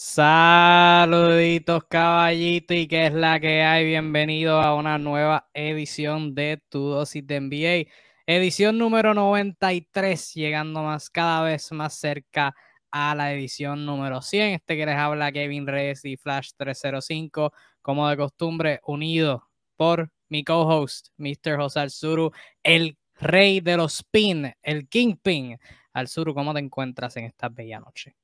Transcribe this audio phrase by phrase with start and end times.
[0.00, 3.84] Saluditos caballito y qué es la que hay.
[3.84, 7.90] Bienvenido a una nueva edición de Tu Dosis de NBA.
[8.24, 12.54] Edición número 93, llegando más cada vez más cerca
[12.92, 14.54] a la edición número 100.
[14.54, 17.52] Este que les habla Kevin Reyes y Flash 305,
[17.82, 21.56] como de costumbre, unido por mi co-host, Mr.
[21.56, 22.30] José Alzuru,
[22.62, 25.58] el rey de los pin, el kingpin.
[25.92, 28.14] Alzuru, ¿cómo te encuentras en esta bella noche?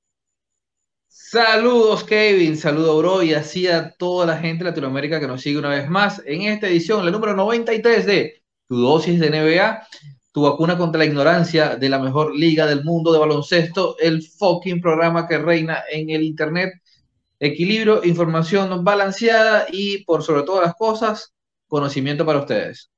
[1.17, 5.61] Saludos Kevin, saludo bro y así a toda la gente de Latinoamérica que nos sigue
[5.61, 9.87] una vez más en esta edición, la número 93 de Tu dosis de NBA,
[10.33, 14.81] tu vacuna contra la ignorancia de la mejor liga del mundo de baloncesto, el fucking
[14.81, 16.75] programa que reina en el internet,
[17.39, 21.33] equilibrio, información balanceada y por sobre todas las cosas,
[21.69, 22.91] conocimiento para ustedes.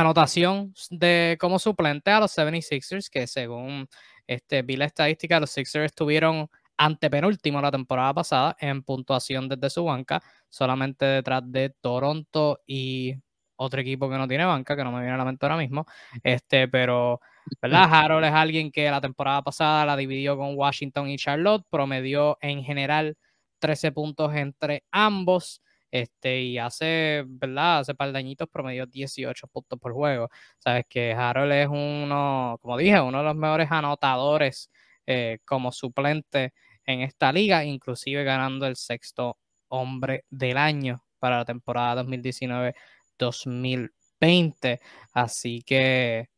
[0.00, 3.88] anotación de como suplente a los 76ers, que según
[4.26, 9.84] este, vi la estadística, los Sixers tuvieron antepenúltimo la temporada pasada en puntuación desde su
[9.84, 13.14] banca, solamente detrás de Toronto y
[13.56, 15.86] otro equipo que no tiene banca, que no me viene a la mente ahora mismo.
[16.24, 17.20] Este, pero,
[17.62, 17.88] ¿verdad?
[17.92, 22.64] Harold es alguien que la temporada pasada la dividió con Washington y Charlotte, promedió en
[22.64, 23.16] general
[23.60, 25.62] 13 puntos entre ambos.
[25.94, 27.78] Este, y hace, ¿verdad?
[27.78, 30.28] Hace par de añitos promedió 18 puntos por juego.
[30.58, 34.72] Sabes que Harold es uno, como dije, uno de los mejores anotadores
[35.06, 36.52] eh, como suplente
[36.84, 39.38] en esta liga, inclusive ganando el sexto
[39.68, 44.80] hombre del año para la temporada 2019-2020.
[45.12, 46.28] Así que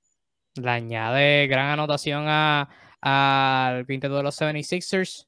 [0.57, 5.27] le añade gran anotación al quinteto de los 76ers.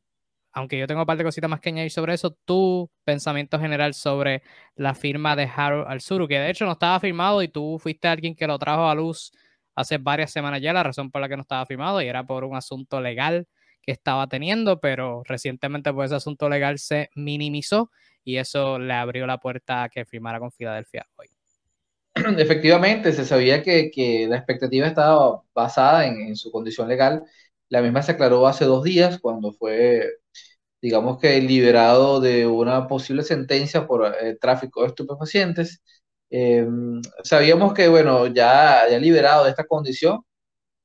[0.59, 3.95] Aunque yo tengo un par de cositas más que añadir sobre eso, tu pensamiento general
[3.95, 4.43] sobre
[4.75, 8.35] la firma de Harold Alzuru, que de hecho no estaba firmado y tú fuiste alguien
[8.35, 9.31] que lo trajo a luz
[9.77, 12.43] hace varias semanas ya, la razón por la que no estaba firmado y era por
[12.43, 13.47] un asunto legal
[13.81, 17.93] que estaba teniendo, pero recientemente pues ese asunto legal se minimizó
[18.25, 21.29] y eso le abrió la puerta a que firmara con Filadelfia hoy.
[22.37, 27.23] Efectivamente, se sabía que, la expectativa estaba basada en, su condición legal.
[27.69, 30.05] La misma se aclaró hace dos días cuando fue,
[30.81, 35.83] digamos que, liberado de una posible sentencia por eh, tráfico de estupefacientes.
[36.31, 36.67] Eh,
[37.25, 40.21] sabíamos que, bueno, ya, ya liberado de esta condición,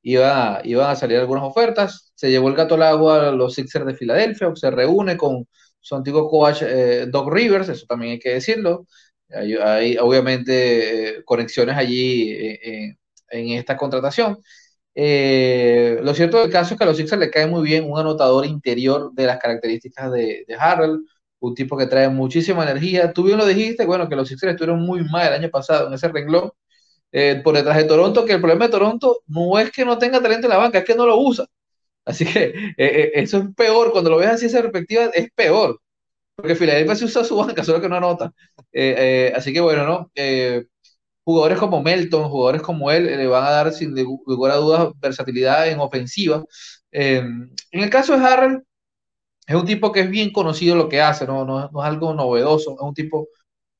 [0.02, 2.12] iba, iban a salir algunas ofertas.
[2.14, 5.46] Se llevó el gato al agua a los Sixers de Filadelfia, se reúne con
[5.80, 8.86] su antiguo coach eh, Doc Rivers, eso también hay que decirlo.
[9.30, 12.96] Hay, obviamente eh, conexiones allí eh,
[13.30, 14.38] en esta contratación.
[14.94, 18.46] Lo cierto del caso es que a los Sixers le cae muy bien un anotador
[18.46, 21.04] interior de las características de, Harold,
[21.40, 23.12] un tipo que trae muchísima energía.
[23.12, 25.94] Tú bien lo dijiste, bueno, que los Sixers estuvieron muy mal el año pasado en
[25.94, 26.50] ese renglón,
[27.12, 30.20] eh, por detrás de Toronto, que el problema de Toronto no es que no tenga
[30.20, 31.46] talento en la banca, es que no lo usa.
[32.04, 35.80] Así que eh, eh, eso es peor, cuando lo ves así esa perspectiva, es peor.
[36.36, 38.32] Porque Filadelfia se usa su banca, solo que no anota.
[39.36, 40.12] así que bueno, ¿no?
[41.24, 43.94] Jugadores como Melton, jugadores como él, le van a dar sin
[44.26, 46.44] lugar a dudas versatilidad en ofensiva.
[46.90, 48.62] en el caso de Harrell,
[49.46, 52.80] es un tipo que es bien conocido lo que hace, no, es algo novedoso, es
[52.80, 53.28] un tipo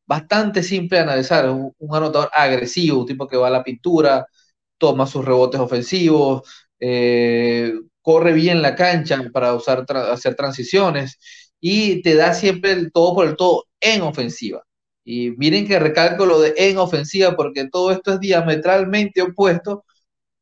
[0.06, 1.48] bastante simple de analizar.
[1.50, 4.26] Un, un, anotador agresivo, un tipo que va a la pintura,
[4.78, 6.42] toma sus rebotes ofensivos,
[6.80, 11.18] eh, corre bien la cancha para hacer transiciones
[11.60, 14.62] y te da siempre el todo por el todo en ofensiva.
[15.04, 19.84] Y miren que recalco lo de en ofensiva, porque todo esto es diametralmente opuesto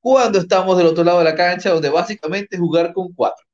[0.00, 3.44] cuando estamos del otro lado de la cancha, donde básicamente es jugar con cuatro.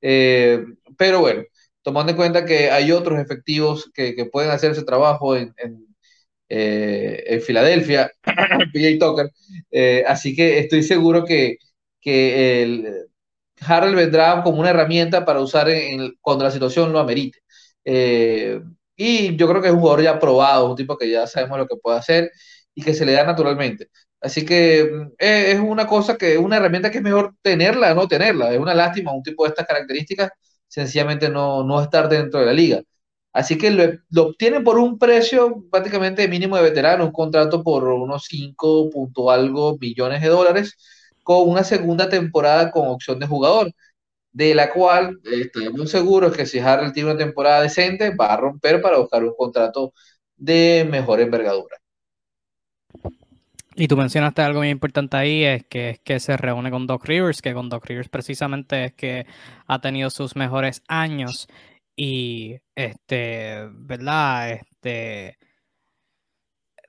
[0.00, 0.64] Eh,
[0.96, 1.44] pero bueno,
[1.82, 5.86] tomando en cuenta que hay otros efectivos que, que pueden hacer ese trabajo en, en,
[6.48, 8.10] eh, Filadelfia,
[8.72, 9.30] PJ Tucker,
[9.70, 11.58] eh, así que estoy seguro que,
[12.00, 13.08] que el,
[13.60, 17.40] Harold vendrá como una herramienta para usar en, cuando la situación lo amerite.
[18.98, 21.58] Eh, y yo creo que es un jugador ya probado, un tipo que ya sabemos
[21.58, 22.30] lo que puede hacer
[22.74, 23.88] y que se le da naturalmente.
[24.20, 28.52] Así que mm, es una cosa que, una herramienta que es mejor tenerla no tenerla.
[28.52, 30.30] Es una lástima un tipo de estas características,
[30.66, 32.82] sencillamente no, no estar dentro de la liga.
[33.32, 37.84] Así que lo, lo obtienen por un precio prácticamente mínimo de veterano, un contrato por
[37.84, 40.76] unos 5 punto algo millones de dólares
[41.22, 43.70] con una segunda temporada con opción de jugador,
[44.32, 48.36] de la cual estoy muy seguro que si Harrell tiene una temporada decente, va a
[48.36, 49.92] romper para buscar un contrato
[50.36, 51.76] de mejor envergadura.
[53.74, 57.04] Y tú mencionaste algo muy importante ahí, es que, es que se reúne con Doc
[57.04, 59.26] Rivers, que con Doc Rivers precisamente es que
[59.68, 61.46] ha tenido sus mejores años
[61.94, 64.50] y, este, ¿verdad?
[64.50, 65.38] Este,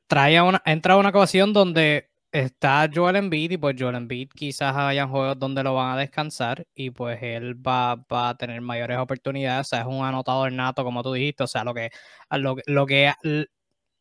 [0.08, 5.10] trae una, entra una ocasión donde está Joel Embiid y pues Joel Embiid quizás hayan
[5.10, 9.70] juegos donde lo van a descansar y pues él va, a tener mayores oportunidades, o
[9.70, 11.90] sea, es un anotador nato como tú dijiste, o sea, lo que,
[12.32, 13.14] lo, lo que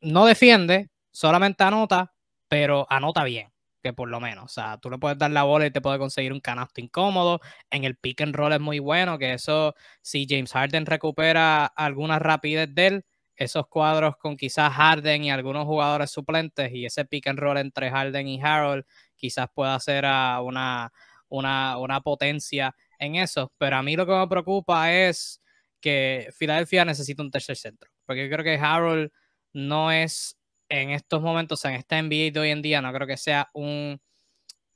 [0.01, 2.13] no defiende, solamente anota,
[2.49, 3.49] pero anota bien,
[3.83, 5.99] que por lo menos, o sea, tú le puedes dar la bola y te puede
[5.99, 7.41] conseguir un canasto incómodo,
[7.71, 12.19] en el pick and roll es muy bueno, que eso, si James Harden recupera alguna
[12.19, 13.05] rapidez de él,
[13.39, 17.91] esos cuadros con quizás Harden y algunos jugadores suplentes y ese pick and roll entre
[17.91, 18.85] Harden y Harold
[19.17, 20.93] quizás pueda ser una,
[21.29, 23.53] una, una potencia en eso.
[23.59, 25.41] Pero a mí lo que me preocupa es
[25.81, 27.91] que Filadelfia necesita un tercer centro.
[28.05, 29.11] Porque yo creo que Harold
[29.53, 30.37] no es
[30.69, 34.01] en estos momentos, en esta NBA de hoy en día, no creo que sea un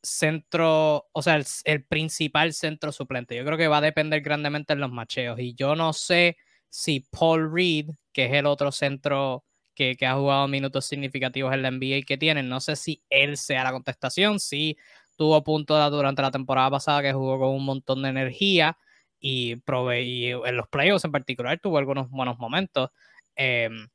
[0.03, 3.37] centro, o sea, el, el principal centro suplente.
[3.37, 5.38] Yo creo que va a depender grandemente en los macheos.
[5.41, 6.37] Y yo no sé
[6.70, 9.44] si Paul Reed, que es el otro centro
[9.75, 13.64] que, ha jugado minutos significativos en la NBA que tienen, no sé si él sea
[13.64, 14.76] la contestación, sí
[15.17, 18.76] tuvo puntos durante la temporada pasada que jugó con un montón de energía
[19.20, 22.91] y, y en los playoffs en particular tuvo algunos buenos momentos.
[23.37, 23.88] Em,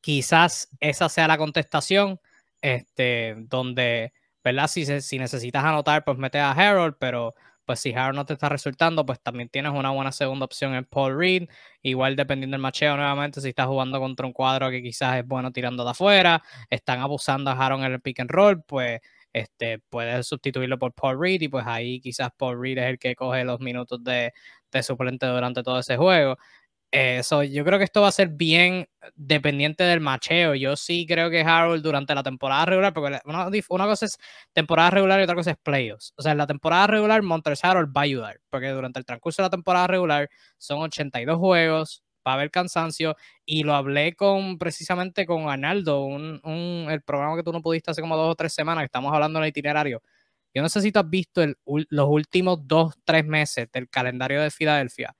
[0.00, 2.20] quizás esa sea la contestación,
[2.62, 4.12] este, donde,
[4.44, 4.68] ¿verdad?
[4.68, 7.34] Si, si necesitas anotar, pues mete a Harold, pero
[7.70, 10.84] pues si Harold no te está resultando, pues también tienes una buena segunda opción en
[10.86, 11.48] Paul Reed.
[11.82, 15.52] Igual dependiendo del macheo nuevamente, si estás jugando contra un cuadro que quizás es bueno
[15.52, 18.98] tirando de afuera, están abusando a Harold en el pick and roll, pues
[19.32, 23.14] este, puedes sustituirlo por Paul Reed y pues ahí quizás Paul Reed es el que
[23.14, 24.32] coge los minutos de,
[24.72, 26.38] de suplente durante todo ese juego.
[26.92, 30.56] Eso, yo creo que esto va a ser bien dependiente del macheo.
[30.56, 34.18] Yo sí creo que Harold durante la temporada regular, porque una, una, cosa es
[34.52, 36.12] temporada regular y otra cosa es playoffs.
[36.16, 39.40] O sea, en la temporada regular, Montres Harold va a ayudar, porque durante el transcurso
[39.40, 40.28] de la temporada regular
[40.58, 43.14] son 82 juegos, va a haber cansancio,
[43.44, 46.40] y lo hablé con precisamente con Arnaldo, un,
[46.90, 49.38] el programa que tú no pudiste hace como dos o tres semanas, que estamos hablando
[49.38, 50.02] en el itinerario.
[50.54, 54.42] Yo no sé si tú has visto el, los últimos dos, tres meses del calendario
[54.42, 55.14] de Filadelfia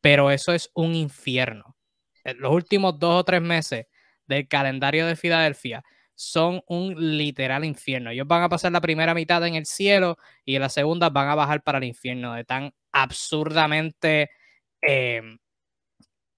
[0.00, 1.76] pero eso es un infierno.
[2.24, 3.86] Los últimos dos o tres meses
[4.26, 5.82] del calendario de Filadelfia
[6.14, 8.10] son un literal infierno.
[8.10, 11.28] Ellos van a pasar la primera mitad en el cielo y en la segunda van
[11.28, 14.30] a bajar para el infierno de tan absurdamente
[14.82, 15.38] em,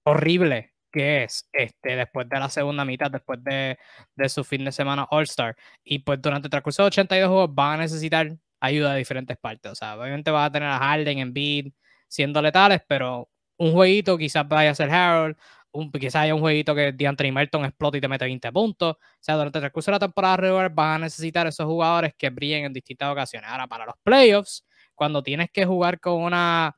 [0.03, 3.77] horrible que es este, después de la segunda mitad, después de,
[4.15, 5.55] de su fin de semana All-Star.
[5.83, 9.71] Y pues durante el transcurso de 82 juegos van a necesitar ayuda de diferentes partes.
[9.71, 11.73] O sea, obviamente va a tener a Harden, en Beat
[12.07, 13.29] siendo letales, pero
[13.63, 15.37] un jueguito, quizás vaya a ser Harold,
[15.71, 18.95] un, quizás haya un jueguito que DeAndre Merton explote y te mete 20 puntos.
[18.95, 22.29] O sea, durante el transcurso de la temporada regular van a necesitar esos jugadores que
[22.29, 23.49] brillen en distintas ocasiones.
[23.49, 24.65] Ahora, para los playoffs,
[24.95, 26.75] cuando tienes que jugar con una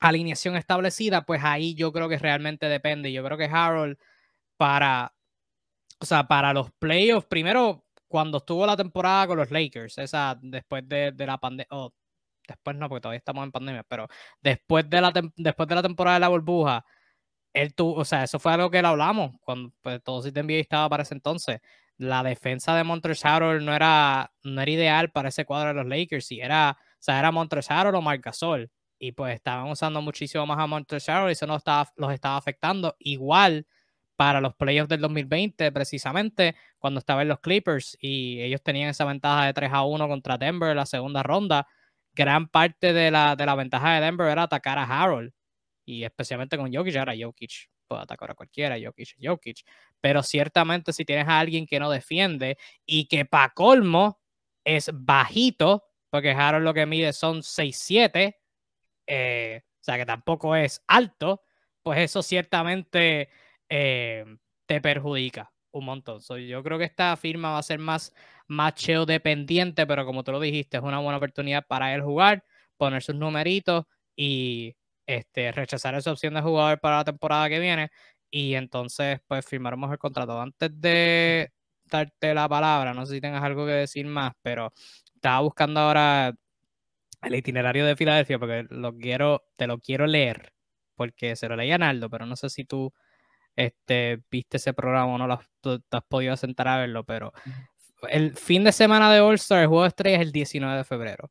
[0.00, 3.12] alineación establecida, pues ahí yo creo que realmente depende.
[3.12, 3.96] Yo creo que Harold
[4.56, 5.14] para,
[6.00, 10.88] o sea, para los playoffs, primero cuando estuvo la temporada con los Lakers, esa después
[10.88, 11.66] de, la pandemia,
[12.46, 14.08] después no, porque todavía estamos en pandemia, pero
[14.40, 16.84] después de la, después de la temporada de la burbuja,
[17.54, 21.04] él o sea, eso fue algo que le hablamos cuando pues, todo NBA estaba para
[21.04, 21.60] ese entonces.
[21.96, 22.82] La defensa de
[23.22, 26.96] Harrell no era, no era ideal para ese cuadro de los Lakers, y era, o
[26.98, 31.32] sea, era Harrell o Marc Gasol, y pues estaban usando muchísimo más a Harrell y
[31.32, 32.96] eso no estaba, los estaba afectando.
[32.98, 33.66] Igual
[34.16, 39.46] para los playoffs del 2020, precisamente, cuando estaban los Clippers y ellos tenían esa ventaja
[39.46, 41.66] de 3 a 1 contra Denver en la segunda ronda
[42.14, 45.32] gran parte de la, de la ventaja de Denver era atacar a Harold.
[45.86, 49.64] Y especialmente con Jokic, ahora Jokic puede atacar a cualquiera, Jokic Jokic.
[50.00, 52.56] Pero ciertamente si tienes a alguien que no defiende
[52.86, 54.20] y que para colmo
[54.64, 58.36] es bajito, porque Harold lo que mide son 6'7,
[59.06, 61.42] eh, o sea que tampoco es alto,
[61.82, 63.28] pues eso ciertamente
[63.68, 64.24] eh,
[64.66, 66.20] te perjudica un montón.
[66.46, 68.14] yo creo que esta firma va a ser más
[68.46, 72.44] macheo dependiente, pero como tú lo dijiste, es una buena oportunidad para él jugar,
[72.76, 73.84] poner sus numeritos
[74.16, 74.76] y
[75.06, 77.90] este, rechazar esa opción de jugador para la temporada que viene.
[78.30, 80.40] Y entonces, pues firmaremos el contrato.
[80.40, 81.52] Antes de
[81.84, 84.72] darte la palabra, no sé si tengas algo que decir más, pero
[85.14, 86.34] estaba buscando ahora
[87.22, 90.52] el itinerario de Filadelfia porque lo quiero, te lo quiero leer,
[90.94, 92.92] porque se lo leía Naldo, pero no sé si tú
[93.56, 97.32] este, viste ese programa o no lo has, te has podido sentar a verlo, pero
[98.08, 100.84] el fin de semana de All Star, el juego de estrellas es el 19 de
[100.84, 101.30] febrero.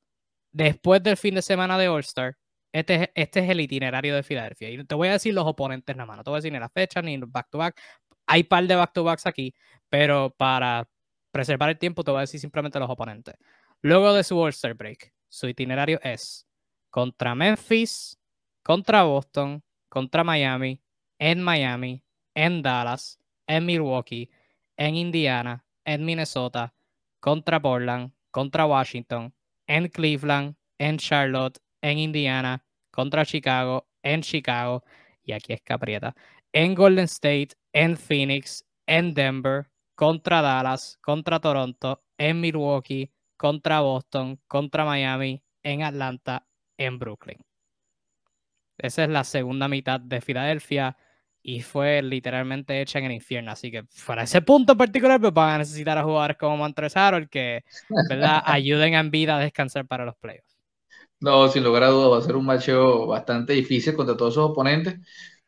[0.52, 2.38] Después del fin de semana de All Star,
[2.72, 4.70] este, este es el itinerario de Filadelfia.
[4.70, 6.18] Y te voy a decir los oponentes nada más.
[6.18, 7.80] No te voy a decir ni la fecha ni los back-to-back.
[8.26, 9.54] Hay par de back-to-backs aquí,
[9.90, 10.88] pero para
[11.32, 13.36] preservar el tiempo te voy a decir simplemente los oponentes.
[13.82, 16.48] Luego de su All Star Break, su itinerario es
[16.90, 18.18] contra Memphis,
[18.64, 20.82] contra Boston, contra Miami,
[21.20, 22.04] en Miami,
[22.36, 24.30] en Dallas, en Milwaukee,
[24.78, 26.74] en Indiana, en Minnesota,
[27.20, 29.34] contra Portland, contra Washington,
[29.68, 34.84] en Cleveland, en Charlotte, en Indiana, contra Chicago, en Chicago,
[35.24, 36.16] y aquí es Caprieta,
[36.52, 44.40] en Golden State, en Phoenix, en Denver, contra Dallas, contra Toronto, en Milwaukee, contra Boston,
[44.48, 46.48] contra Miami, en Atlanta,
[46.78, 47.40] en Brooklyn.
[48.78, 50.98] Esa es la segunda mitad de Filadelfia
[51.44, 53.52] y fue literalmente hecha en el infierno.
[53.52, 57.30] Así que para ese punto particular, pues van a necesitar a jugadores como Montrezl el
[57.30, 57.64] que
[58.10, 58.42] ¿verdad?
[58.46, 60.58] ayuden en vida a descansar para los playoffs.
[61.20, 64.44] No, sin lugar a dudas, va a ser un macho bastante difícil contra todos sus
[64.44, 64.96] oponentes.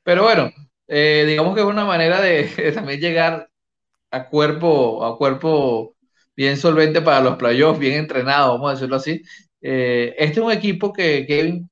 [0.04, 0.52] Pero bueno,
[0.88, 3.50] eh, digamos que es una manera de, también llegar
[4.12, 5.96] a cuerpo, a cuerpo
[6.36, 9.22] bien solvente para los playoffs, bien entrenado, vamos a decirlo así.
[9.62, 11.70] Eh, este es un equipo que Kevin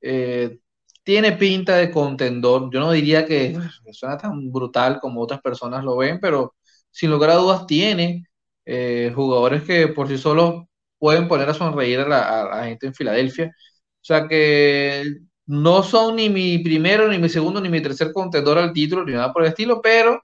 [0.00, 0.59] eh,
[1.02, 2.70] tiene pinta de contendor.
[2.72, 3.56] Yo no diría que
[3.92, 6.54] suena tan brutal como otras personas lo ven, pero
[6.90, 8.24] sin lugar a dudas tiene
[8.64, 10.64] eh, jugadores que por sí solos
[10.98, 13.46] pueden poner a sonreír a la, gente en Filadelfia.
[13.48, 15.04] O sea que
[15.46, 19.12] no son ni mi primero, ni mi segundo, ni mi tercer contendor al título, ni
[19.12, 20.22] nada por el estilo, pero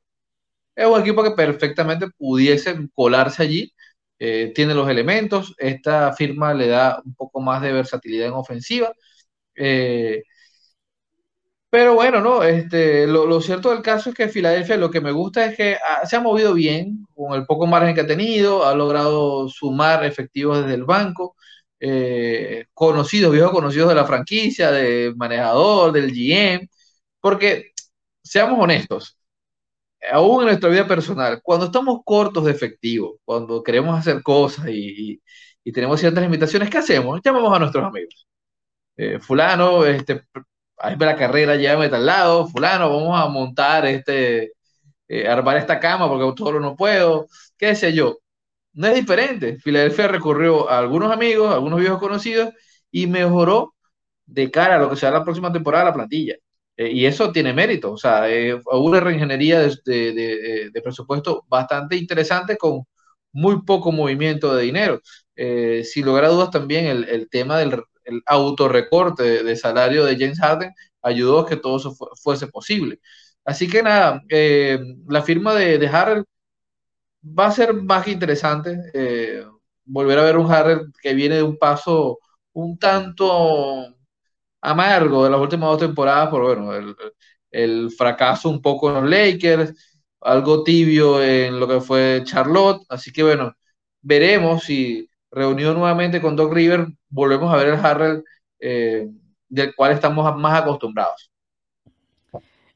[0.75, 3.73] es un equipo que perfectamente pudiese colarse allí.
[4.19, 5.55] Eh, tiene los elementos.
[5.59, 8.93] Esta firma le da un poco más de versatilidad en ofensiva.
[9.57, 10.23] Eh,
[11.71, 15.47] pero bueno, no, este, lo, cierto del caso es que Filadelfia lo que me gusta
[15.47, 19.49] es que se ha movido bien con el poco margen que ha tenido, ha logrado
[19.49, 21.37] sumar efectivos desde el banco,
[21.81, 26.69] eh, conocidos, viejos conocidos de la franquicia, del manejador, del GM,
[27.21, 27.73] porque
[28.23, 29.19] seamos honestos,
[30.11, 35.21] aún en nuestra vida personal, cuando estamos cortos de efectivo, cuando queremos hacer cosas y,
[35.73, 37.21] tenemos ciertas limitaciones, ¿qué hacemos?
[37.25, 38.27] Llamamos a nuestros amigos.
[38.97, 40.23] Eh, fulano, este,
[40.79, 44.53] ahí la carrera, llévame al lado, fulano, vamos a montar este,
[45.09, 48.19] eh, armar esta cama porque solo no puedo, qué sé yo.
[48.75, 49.59] No es diferente.
[49.59, 52.51] Filadelfia recurrió a algunos amigos, a algunos viejos conocidos
[52.91, 53.75] y mejoró
[54.27, 56.37] de cara a lo que será la próxima temporada la plantilla.
[56.77, 61.97] Eh, y eso tiene mérito, o sea, eh, una reingeniería de, de, de, presupuesto bastante
[61.97, 62.85] interesante con
[63.33, 65.01] muy poco movimiento de dinero.
[65.85, 70.39] sin lugar a dudas también el, el tema del, el autorrecorte de, salario de James
[70.41, 70.73] Harden
[71.03, 73.01] ayudó a que todo eso fuese posible.
[73.45, 75.89] Así que nada, eh, la firma de, de,
[77.39, 78.79] va a ser más que interesante.
[78.95, 79.45] Eh,
[79.85, 82.19] volver a ver un Harrell que viene de un paso
[82.53, 83.95] un tanto
[84.63, 86.97] amargo de las últimas dos temporadas, por bueno, el,
[87.51, 89.75] el fracaso un poco en los Lakers,
[90.21, 92.83] algo tibio en lo que fue Charlotte.
[92.89, 93.55] Así que bueno,
[94.03, 98.25] veremos si reunido nuevamente con Doc River, volvemos a ver el Harrell
[98.59, 99.07] eh,
[99.49, 101.31] del cual estamos más acostumbrados.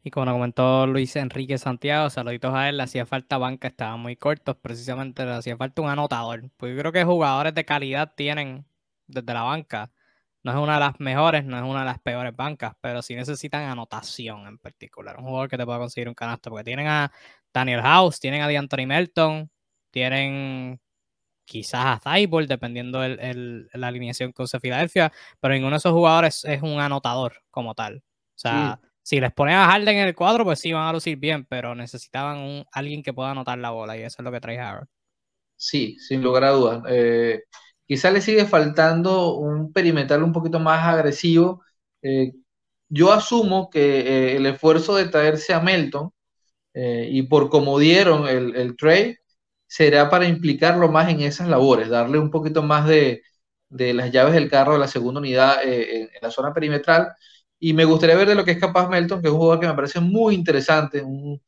[0.03, 4.17] Y como comentó Luis Enrique Santiago, saluditos a él, le hacía falta banca, estaban muy
[4.17, 6.51] cortos, precisamente le hacía falta un anotador.
[6.59, 8.67] Pues yo creo que jugadores de calidad tienen
[9.07, 9.91] desde la banca.
[10.43, 13.15] No es una de las mejores, no es una de las peores bancas, pero sí
[13.15, 15.17] necesitan anotación en particular.
[15.19, 17.11] Un jugador que te pueda conseguir un canasto, porque tienen a
[17.53, 19.51] Daniel House, tienen a DeAnthony Melton,
[19.91, 20.81] tienen
[21.51, 26.45] quizás a Cyborg, dependiendo de la alineación que use Filadelfia, pero ninguno de esos jugadores
[26.45, 27.97] es un anotador como tal.
[27.97, 31.19] O sea, si les ponen a Harden en el cuadro, pues sí van a lucir
[31.19, 34.41] bien, pero necesitaban un, alguien que pueda anotar la bola y eso es lo que
[34.41, 34.89] trae Harden.
[35.57, 36.85] Sí, sin lugar a dudas.
[36.89, 37.43] Eh,
[37.85, 41.65] quizás le sigue faltando un perimetral un poquito más agresivo.
[42.01, 42.33] Eh,
[42.89, 46.13] yo asumo que eh, el esfuerzo de traerse a Melton
[46.75, 49.19] eh, y por cómo dieron el, el, trade
[49.71, 53.23] será para implicarlo más en esas labores, darle un poquito más de,
[53.69, 57.15] de las llaves del carro de la segunda unidad en, la zona perimetral.
[57.59, 59.69] Y me gustaría ver de lo que es capaz Melton, que es un jugador que
[59.69, 61.41] me parece muy interesante, un,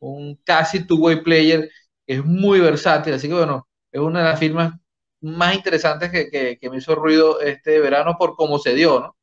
[0.00, 1.70] un casi two-way player,
[2.06, 3.14] que es muy versátil.
[3.14, 4.74] Así que bueno, es una de las firmas
[5.20, 9.16] más interesantes que, que, que me hizo ruido este verano por cómo se dio, ¿no?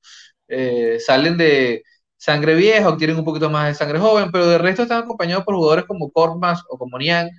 [0.48, 1.84] Eh, salen de
[2.18, 5.56] sangre vieja, obtienen un poquito más de sangre joven, pero de resto están acompañados por
[5.56, 7.30] jugadores como Kormas o como Nian,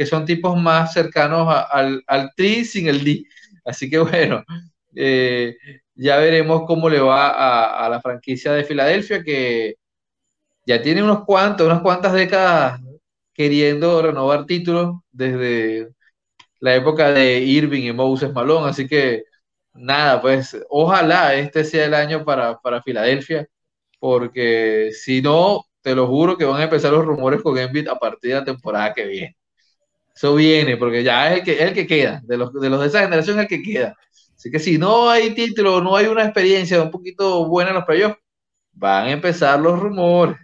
[0.00, 3.22] que son tipos más cercanos al, al tri sin el D.
[3.66, 4.42] Así que bueno,
[4.96, 5.58] eh,
[5.94, 9.76] ya veremos cómo le va a, a, la franquicia de Filadelfia, que
[10.66, 12.80] ya tiene unos cuantos, unas cuantas décadas
[13.34, 15.90] queriendo renovar títulos desde
[16.60, 19.24] la época de Irving y Moses Malone, así que
[19.74, 23.46] nada, pues ojalá este sea el año para, para Filadelfia,
[23.98, 27.98] porque si no, te lo juro que van a empezar los rumores con Embiid a
[27.98, 29.36] partir de la temporada que viene.
[30.20, 32.88] Eso viene, porque ya es el que, el que queda, de los, de los de
[32.88, 33.96] esa generación es el que queda.
[34.36, 37.86] Así que si no hay título, no hay una experiencia un poquito buena en los
[37.86, 38.18] playoffs,
[38.72, 40.36] van a empezar los rumores.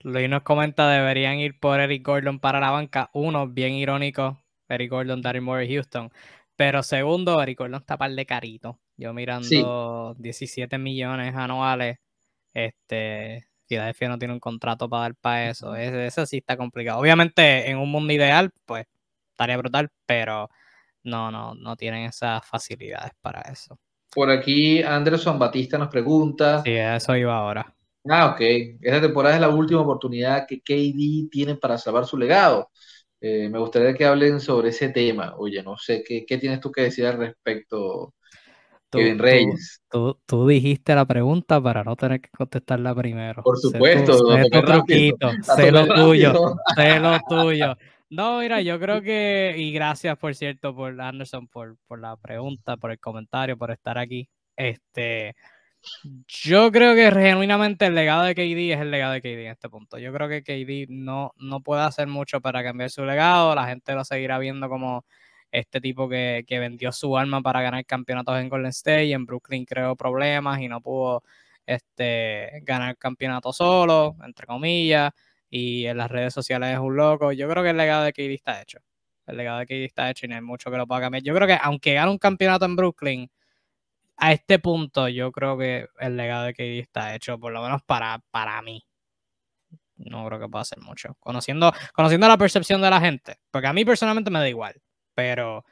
[0.00, 3.08] Luis nos comenta, deberían ir por Eric Gordon para la banca.
[3.14, 6.10] Uno, bien irónico, Eric Gordon, Darren Moore, Houston.
[6.56, 8.78] Pero segundo, Eric Gordon está par de carito.
[8.98, 11.96] Yo mirando 17 millones anuales,
[12.52, 15.74] este, Philadelphia no tiene un contrato para dar para eso.
[15.74, 17.00] Eso sí está complicado.
[17.00, 18.86] Obviamente, en un mundo ideal, pues
[19.30, 20.48] estaría brutal, pero
[21.02, 23.78] no, no, no tienen esas facilidades para eso.
[24.14, 26.62] Por aquí, Anderson Batista nos pregunta.
[26.62, 27.74] Sí, eso iba ahora.
[28.08, 28.40] Ah, ok.
[28.80, 32.70] Esta temporada es la última oportunidad que KD tiene para salvar su legado.
[33.20, 35.34] Eh, me gustaría que hablen sobre ese tema.
[35.38, 38.14] Oye, no sé, ¿qué, qué tienes tú que decir al respecto,
[38.94, 39.82] tú, Kevin Reyes?
[39.90, 43.42] Tú, tú, dijiste la pregunta para no tener que contestarla primero.
[43.42, 44.36] Por supuesto.
[44.36, 47.76] Sé, tu truquito, sé lo tuyo, sé lo tuyo.
[48.10, 52.76] No, mira, yo creo que, y gracias por cierto, por Anderson, por, por la pregunta,
[52.76, 54.28] por el comentario, por estar aquí.
[54.56, 55.34] Este,
[56.28, 59.68] yo creo que genuinamente el legado de KD es el legado de KD en este
[59.68, 59.98] punto.
[59.98, 63.54] Yo creo que KD no, no puede hacer mucho para cambiar su legado.
[63.54, 65.04] La gente lo seguirá viendo como
[65.54, 69.24] este tipo que, que vendió su alma para ganar campeonatos en Golden State y en
[69.24, 71.22] Brooklyn creó problemas y no pudo
[71.66, 75.12] este, ganar campeonato solo, entre comillas,
[75.48, 77.32] y en las redes sociales es un loco.
[77.32, 78.78] Yo creo que el legado de KD está hecho.
[79.26, 81.22] El legado de KD está hecho y no hay mucho que lo pueda cambiar.
[81.22, 83.30] Yo creo que aunque gane un campeonato en Brooklyn,
[84.16, 87.82] a este punto yo creo que el legado de KD está hecho, por lo menos
[87.84, 88.84] para, para mí.
[89.96, 91.16] No creo que pueda hacer mucho.
[91.20, 94.74] Conociendo, conociendo la percepción de la gente, porque a mí personalmente me da igual,
[95.14, 95.64] pero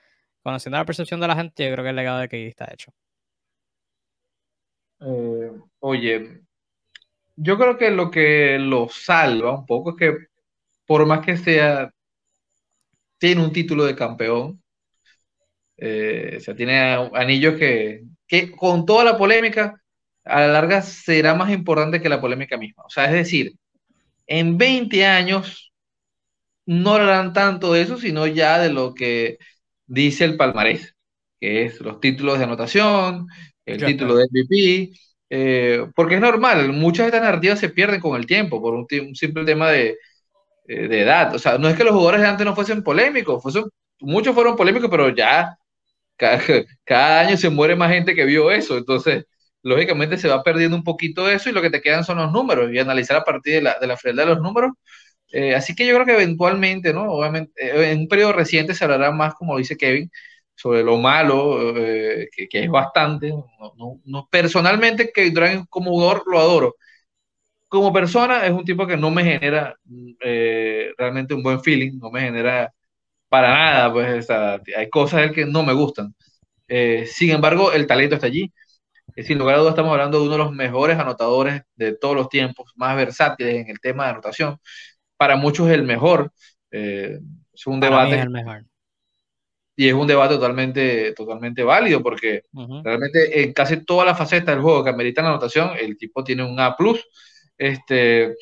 [0.42, 2.92] conociendo la percepción de la gente, yo creo que el legado de KD está hecho.
[5.00, 5.50] Eh,
[5.81, 6.42] oye,
[7.37, 10.26] yo creo que lo que lo salva un poco es que
[10.87, 11.90] por más que sea,
[13.18, 14.62] tiene un título de campeón,
[15.76, 19.81] eh, o sea, tiene anillos que, que con toda la polémica,
[20.24, 22.85] a la larga será más importante que la polémica misma.
[22.85, 23.52] O sea, es decir,
[24.26, 25.71] en 20 años
[26.66, 29.38] no hablarán tanto de eso, sino ya de lo que
[29.87, 30.94] dice el palmarés,
[31.40, 33.27] que es los títulos de anotación,
[33.66, 34.92] el título de MVP,
[35.31, 38.87] eh, porque es normal, muchas de estas narrativas se pierden con el tiempo por un,
[39.14, 39.98] simple tema de,
[40.68, 41.35] eh, de, edad.
[41.35, 43.64] O sea, no es que los jugadores de antes no fuesen polémicos, fuesen,
[44.01, 45.57] muchos fueron polémicos, pero ya
[46.85, 49.25] cada, año se muere más gente que vio eso, entonces
[49.62, 52.70] lógicamente se va perdiendo un poquito eso y lo que te quedan son los números
[52.72, 54.72] y analizar a partir de la, de la frialdad de los números.
[55.32, 57.10] Eh, así que yo creo que eventualmente, ¿no?
[57.12, 60.10] Obviamente, eh, en un periodo reciente se hablará más, como dice Kevin,
[60.54, 63.30] sobre lo malo, eh, que, que, es bastante.
[63.30, 66.76] No, no, personalmente, que Durant como jugador lo adoro.
[67.68, 69.76] Como persona es un tipo que no me genera
[70.98, 72.72] realmente un buen feeling, no me genera
[73.28, 74.28] para nada, pues
[74.76, 76.14] hay cosas que no me gustan.
[76.68, 78.52] Eh, sin embargo, el talento está allí.
[79.16, 82.16] Eh, sin lugar a dudas, estamos hablando de uno de los mejores anotadores de todos
[82.16, 84.58] los tiempos, más versátiles en el tema de anotación.
[85.22, 86.32] Para muchos el mejor.
[86.72, 87.20] Eh,
[87.54, 88.18] es un debate.
[88.18, 88.64] el mejor.
[89.76, 92.42] Y es un debate totalmente, totalmente válido porque
[92.82, 96.42] realmente en casi todas las facetas del juego que ameritan la anotación, el tipo tiene
[96.42, 96.76] un A.
[97.56, 98.35] Este,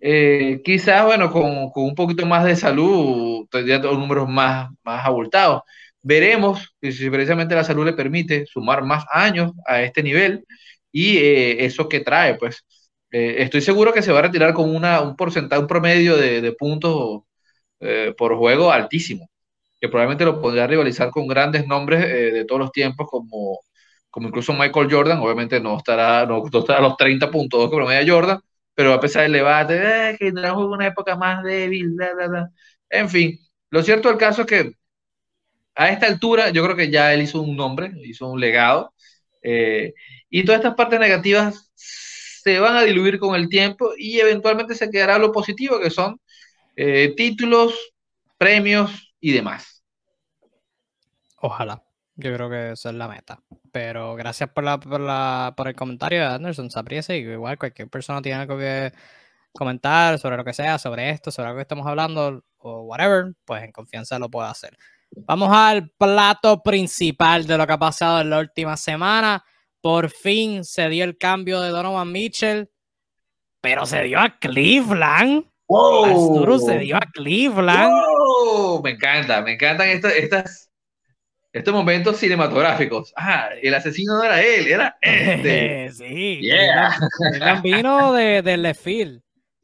[0.00, 5.64] eh, quizás, bueno, con, con, un poquito más de salud, tendría números más, más abultados.
[6.00, 10.46] Veremos si precisamente la salud le permite sumar más años a este nivel
[10.90, 12.64] y eh, eso que trae, pues.
[13.10, 16.52] Eh, estoy seguro que se va a retirar con una, un porcentaje, un promedio de,
[16.52, 17.22] puntos
[17.80, 19.30] eh, por juego altísimo,
[19.80, 23.60] que probablemente lo podría rivalizar con grandes nombres de todos los tiempos como,
[24.16, 28.14] como incluso Michael Jordan, obviamente no estará, no, estará a los 30 puntos que promedia
[28.14, 28.40] Jordan,
[28.74, 31.94] pero a pesar del debate, eh, que trajo una época más débil,
[32.88, 33.38] en fin,
[33.68, 34.72] lo cierto del caso es que
[35.74, 38.94] a esta altura yo creo que ya él hizo un nombre, hizo un legado,
[39.42, 39.92] eh,
[40.30, 41.70] y todas estas partes negativas
[42.46, 46.20] se van a diluir con el tiempo y eventualmente se quedará lo positivo, que son
[46.76, 47.74] eh, títulos,
[48.38, 49.82] premios y demás.
[51.38, 51.82] Ojalá.
[52.14, 53.42] Yo creo que esa es la meta.
[53.72, 56.70] Pero gracias por, la, por, el comentario de Anderson.
[56.70, 58.92] Se aprecia y igual cualquier persona tiene algo que
[59.52, 63.64] comentar sobre lo que sea, sobre esto, sobre lo que estamos hablando o whatever, pues
[63.64, 64.78] en confianza lo puede hacer.
[65.10, 69.44] Vamos al plato principal de lo que ha pasado en la última semana.
[69.86, 72.68] Por fin se dio el cambio de Donovan Mitchell,
[73.60, 75.44] pero se dio a Cleveland.
[75.68, 76.58] Wow.
[76.58, 77.94] se dio a Cleveland.
[78.82, 80.72] Me encanta, me encantan estas
[81.52, 83.12] estos momentos cinematográficos.
[83.14, 85.92] Ah, el asesino no era él, era este.
[85.92, 86.50] sí,
[87.62, 89.22] vino de, del left field.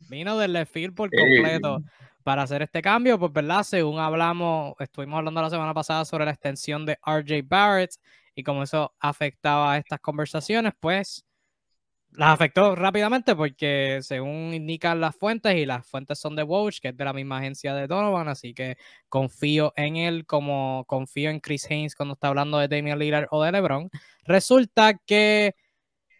[0.08, 1.82] Vino del left field por completo
[2.22, 3.18] para hacer este cambio.
[3.18, 3.64] Pues, ¿verdad?
[3.64, 7.96] Según hablamos, estuvimos hablando la semana pasada sobre la extensión de RJ Barrett
[8.34, 11.24] y cómo eso afectaba a estas conversaciones, pues
[12.14, 16.88] las afectó rápidamente porque según indican las fuentes y las fuentes son de Woj, que
[16.88, 18.76] es de la misma agencia de Donovan, así que
[19.08, 23.42] confío en él como confío en Chris Haynes cuando está hablando de Damian Lillard o
[23.42, 23.90] de LeBron.
[24.24, 25.54] Resulta que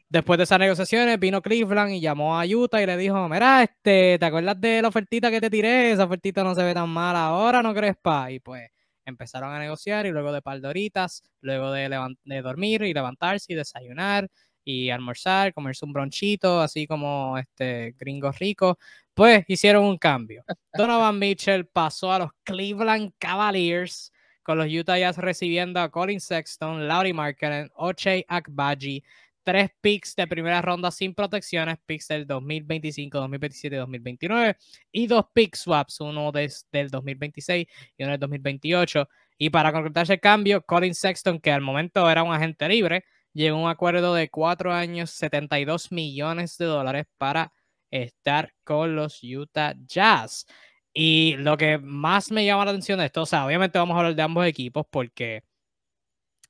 [0.08, 4.18] después de esas negociaciones vino Cleveland y llamó a Utah y le dijo, mira, este,
[4.18, 5.92] ¿te acuerdas de la ofertita que te tiré?
[5.92, 8.30] Esa ofertita no se ve tan mal ahora, ¿no crees, pa?
[8.30, 8.70] Y pues
[9.04, 11.88] empezaron a negociar y luego de par de horitas, luego de,
[12.24, 14.28] de dormir y levantarse y desayunar
[14.64, 18.78] y almorzar, comerse un bronchito, así como este gringo rico,
[19.14, 20.44] pues hicieron un cambio.
[20.74, 24.12] Donovan Mitchell pasó a los Cleveland Cavaliers
[24.42, 29.02] con los Utah Jazz recibiendo a Colin Sexton, Laurie Markkinen, Ochei Akbaji,
[29.42, 34.56] tres picks de primera ronda sin protecciones, picks del 2025, 2027 y 2029,
[34.92, 36.50] y dos pick swaps, uno del
[36.90, 39.08] 2026 y uno del 2028.
[39.38, 43.58] Y para concretarse el cambio, Colin Sexton, que al momento era un agente libre, llegó
[43.58, 47.52] a un acuerdo de cuatro años, 72 millones de dólares para
[47.90, 50.46] estar con los Utah Jazz.
[50.94, 53.98] Y lo que más me llama la atención de esto, o sea, obviamente vamos a
[53.98, 55.42] hablar de ambos equipos porque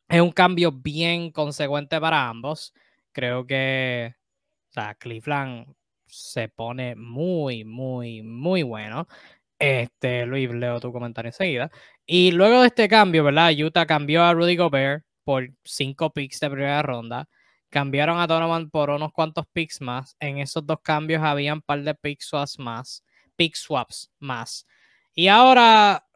[0.09, 2.75] es un cambio bien consecuente para ambos.
[3.13, 4.15] Creo que,
[4.71, 5.75] o sea, Cleveland
[6.07, 9.07] se pone muy, muy, muy bueno.
[9.59, 11.71] Este, Luis, leo tu comentario enseguida.
[12.07, 13.53] Y luego de este cambio, ¿verdad?
[13.53, 17.29] Utah cambió a Rudy Gobert, por cinco picks de primera ronda.
[17.71, 20.17] Cambiaron a Donovan por unos cuantos picks más.
[20.21, 23.05] En esos dos cambios habían un par de pick swaps más.
[23.37, 24.67] Pick swaps más.
[25.15, 26.07] Y ahora,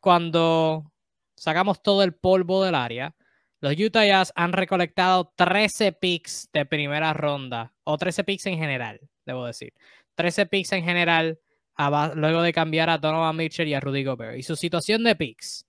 [0.00, 0.90] cuando
[1.36, 3.14] sacamos todo el polvo del área,
[3.62, 7.72] los Utah Jazz han recolectado 13 picks de primera ronda.
[7.84, 9.72] O 13 picks en general, debo decir.
[10.16, 11.38] 13 picks en general
[12.16, 14.36] luego de cambiar a Donovan Mitchell y a Rudy Gobert.
[14.36, 15.64] Y su situación de picks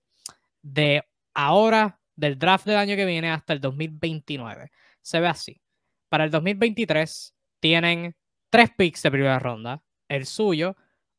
[0.63, 1.03] de
[1.35, 4.71] ahora del draft del año que viene hasta el 2029.
[5.03, 5.61] Se ve así.
[6.09, 8.15] Para el 2023 tienen
[8.49, 9.83] tres picks de primera ronda.
[10.07, 10.75] El suyo,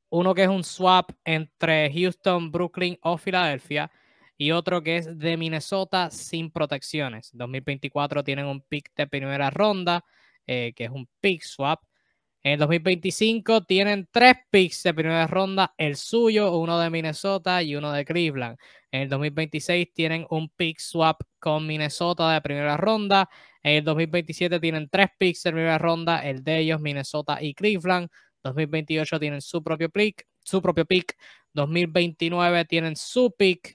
[0.08, 3.92] uno que es un swap entre Houston, Brooklyn o Filadelfia
[4.36, 7.30] y otro que es de Minnesota sin protecciones.
[7.32, 10.04] 2024 tienen un pick de primera ronda,
[10.46, 11.84] eh, que es un pick swap.
[12.42, 17.74] En el 2025 tienen tres picks de primera ronda, el suyo, uno de Minnesota y
[17.74, 18.58] uno de Cleveland.
[18.90, 23.30] En el 2026 tienen un pick swap con Minnesota de primera ronda.
[23.62, 28.10] En el 2027 tienen tres picks de primera ronda, el de ellos Minnesota y Cleveland.
[28.42, 31.16] 2028 tienen su propio pick, su propio pick.
[31.54, 33.72] 2029 tienen su pick,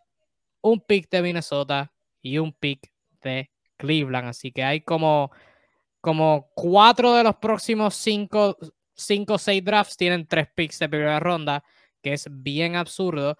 [0.61, 2.91] un pick de Minnesota y un pick
[3.21, 4.29] de Cleveland.
[4.29, 5.31] Así que hay como
[6.01, 8.57] como cuatro de los próximos cinco,
[8.95, 11.63] cinco o seis drafts tienen tres picks de primera ronda,
[12.01, 13.37] que es bien absurdo.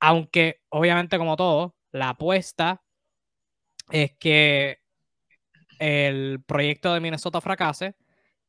[0.00, 2.82] Aunque, obviamente, como todo, la apuesta
[3.90, 4.80] es que
[5.78, 7.96] el proyecto de Minnesota fracase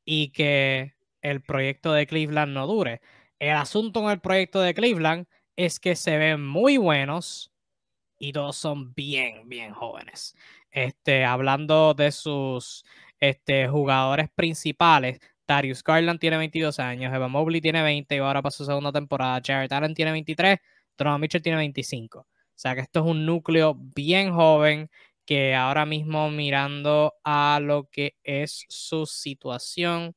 [0.06, 3.02] y que el proyecto de Cleveland no dure.
[3.40, 7.53] El asunto con el proyecto de Cleveland es que se ven muy buenos
[8.24, 10.34] y todos son bien, bien jóvenes.
[10.72, 12.86] Este, hablando de sus
[13.20, 15.20] este, jugadores principales.
[15.46, 19.42] Darius Garland tiene 22 años, Evan Mobley tiene 20 y ahora para su segunda temporada.
[19.46, 20.58] Jared Allen tiene 23,
[20.98, 22.20] Donovan Mitchell tiene 25.
[22.20, 24.90] O sea que esto es un núcleo bien joven
[25.26, 30.16] que ahora mismo mirando a lo que es su situación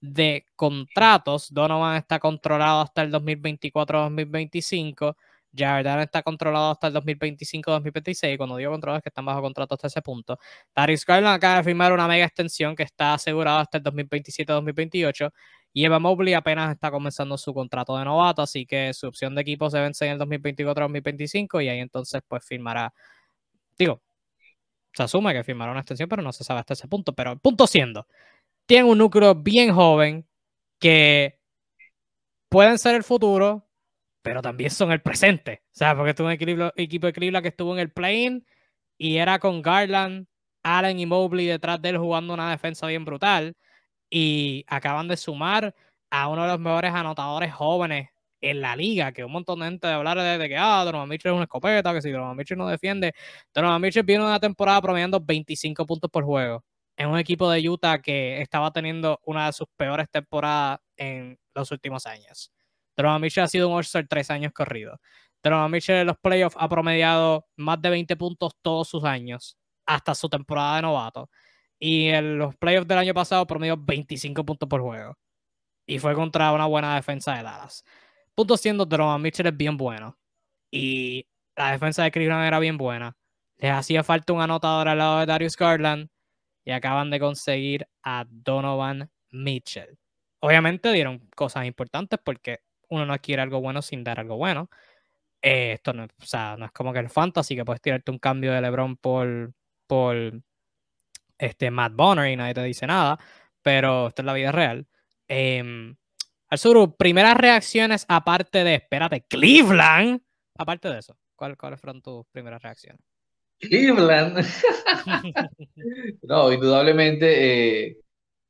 [0.00, 5.16] de contratos, Donovan está controlado hasta el 2024-2025,
[5.56, 8.36] Jared Allen está controlado hasta el 2025-2026.
[8.36, 10.38] Cuando digo controlado es que están bajo contrato hasta ese punto.
[10.74, 15.30] Darius Garland acaba de firmar una mega extensión que está asegurada hasta el 2027-2028.
[15.72, 19.42] Y Eva Mobley apenas está comenzando su contrato de novato, así que su opción de
[19.42, 22.92] equipo se vence en el 2024-2025 y ahí entonces pues firmará,
[23.78, 24.02] digo,
[24.92, 27.12] se asume que firmará una extensión, pero no se sabe hasta ese punto.
[27.14, 28.06] Pero el punto siendo,
[28.66, 30.26] tiene un núcleo bien joven
[30.78, 31.38] que
[32.48, 33.67] pueden ser el futuro,
[34.28, 35.62] pero también son el presente.
[35.64, 36.32] O sea, porque estuvo un
[36.76, 38.44] equipo de Cleveland que estuvo en el play
[38.98, 40.26] y era con Garland,
[40.62, 43.56] Allen y Mobley detrás de él jugando una defensa bien brutal.
[44.10, 45.74] Y acaban de sumar
[46.10, 48.10] a uno de los mejores anotadores jóvenes
[48.42, 51.32] en la liga, que un montón de gente de hablar de, que, ah, Donovan Mitchell
[51.32, 53.14] es una escopeta, que si Donovan Mitchell no defiende.
[53.54, 56.62] Donovan Mitchell viene una temporada promediando 25 puntos por juego
[56.98, 61.70] en un equipo de Utah que estaba teniendo una de sus peores temporadas en los
[61.70, 62.52] últimos años.
[62.98, 64.98] Donovan Mitchell ha sido un All-Star tres años corridos.
[65.40, 69.56] Donovan Mitchell en los playoffs ha promediado más de 20 puntos todos sus años,
[69.86, 71.30] hasta su temporada de novato.
[71.78, 75.16] Y en los playoffs del año pasado promedió 25 puntos por juego.
[75.86, 77.84] Y fue contra una buena defensa de Dallas.
[78.34, 80.18] Punto siendo, Donovan Mitchell es bien bueno.
[80.68, 83.16] Y la defensa de Cleveland era bien buena.
[83.58, 86.08] Les hacía falta un anotador al lado de Darius Garland.
[86.64, 89.96] Y acaban de conseguir a Donovan Mitchell.
[90.40, 94.70] Obviamente dieron cosas importantes porque uno no quiere algo bueno sin dar algo bueno.
[95.42, 98.18] Eh, esto no, o sea, no es como que el fantasy que puedes tirarte un
[98.18, 99.52] cambio de LeBron por,
[99.86, 100.42] por
[101.38, 103.18] este, Matt Bonner y nadie te dice nada,
[103.62, 104.86] pero esto es la vida real.
[105.28, 105.94] Eh,
[106.50, 110.22] Arzuru, primeras reacciones aparte de, espérate, Cleveland,
[110.56, 113.02] aparte de eso, ¿cuáles fueron tus primeras reacciones?
[113.58, 114.44] Cleveland.
[116.22, 117.98] no, indudablemente eh,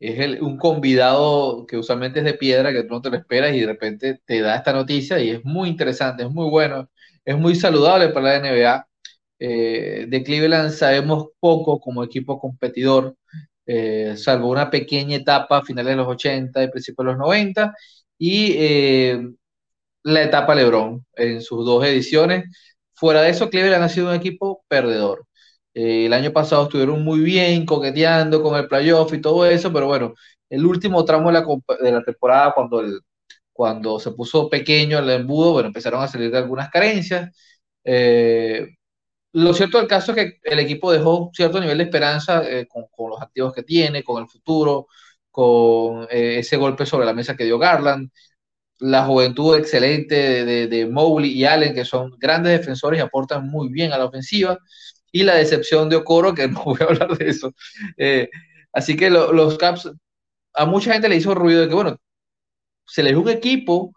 [0.01, 3.61] es un convidado que usualmente es de piedra, que tú no te lo esperas y
[3.61, 6.89] de repente te da esta noticia y es muy interesante, es muy bueno,
[7.25, 8.89] es muy saludable para la NBA.
[9.41, 13.17] Eh, de Cleveland sabemos poco como equipo competidor,
[13.67, 17.75] eh, salvo una pequeña etapa a finales de los 80 y principios de los 90,
[18.19, 19.21] y eh,
[20.05, 22.45] la etapa LeBron en sus dos ediciones.
[22.95, 25.28] Fuera de eso, Cleveland ha sido un equipo perdedor.
[25.79, 30.15] El año pasado estuvieron muy bien coqueteando con el playoff y todo eso, pero bueno,
[30.51, 31.47] el último tramo de la,
[31.93, 33.01] de temporada, cuando, el,
[33.53, 37.31] cuando se puso pequeño el embudo, bueno, empezaron a salir de algunas carencias.
[37.85, 38.69] Eh,
[39.33, 42.85] lo cierto del caso es que el equipo dejó cierto nivel de esperanza eh, con,
[43.11, 44.89] los activos que tiene, con el futuro,
[45.31, 48.11] con eh, ese golpe sobre la mesa que dio Garland,
[48.81, 53.69] la juventud excelente de, de, Mowgli y Allen, que son grandes defensores y aportan muy
[53.69, 54.59] bien a la ofensiva,
[55.13, 57.55] y la decepción de Okoro, que no voy a hablar de eso.
[57.97, 58.31] Eh,
[58.73, 59.91] así que los Caps,
[60.55, 61.97] a mucha gente le hizo ruido de que, bueno,
[62.87, 63.93] se les dio un equipo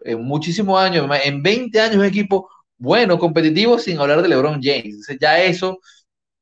[0.00, 5.06] en muchísimos años, en 20 años un equipo bueno, competitivo, sin hablar de LeBron James.
[5.20, 5.80] ya eso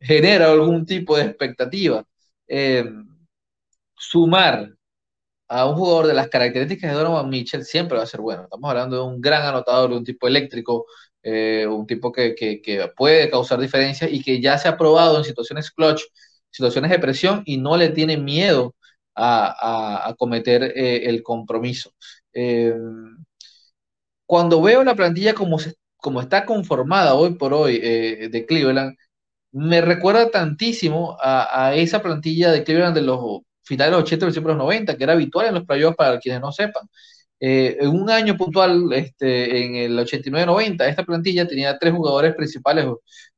[0.01, 2.05] genera algún tipo de expectativa.
[2.49, 2.85] Eh,
[3.97, 4.71] sumar
[5.49, 8.45] a un jugador de las características de Donovan Mitchell siempre va a ser bueno.
[8.45, 10.87] Estamos hablando de un gran anotador, de un tipo eléctrico,
[11.25, 12.35] eh, un tipo que,
[12.97, 16.03] puede causar diferencia y que ya se ha probado en situaciones clutch,
[16.51, 18.75] situaciones de presión y no le tiene miedo
[19.17, 21.93] a, cometer eh, el compromiso.
[24.27, 28.95] cuando veo la plantilla como se como está conformada hoy por hoy eh, de Cleveland,
[29.53, 34.27] me recuerda tantísimo a, esa plantilla de Cleveland de los finales de los 80 y
[34.27, 36.89] principios de los 90, que era habitual en los playoffs para quienes no sepan.
[37.47, 42.87] Eh, en un año puntual, este, en el 89-90, esta plantilla tenía tres jugadores principales,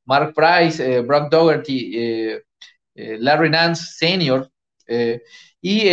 [0.05, 2.38] Mark Price, eh, Brock Dougherty,
[2.95, 4.49] Larry Nance Sr.,
[5.61, 5.88] y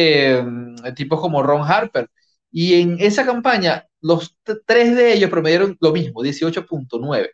[0.96, 2.08] tipos como Ron Harper.
[2.52, 7.30] Y en esa campaña los tres de ellos promediaron lo mismo, 18.9.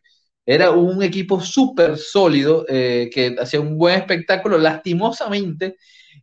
[0.45, 4.57] Era un equipo súper sólido eh, que hacía un buen espectáculo.
[4.57, 5.75] Lastimosamente,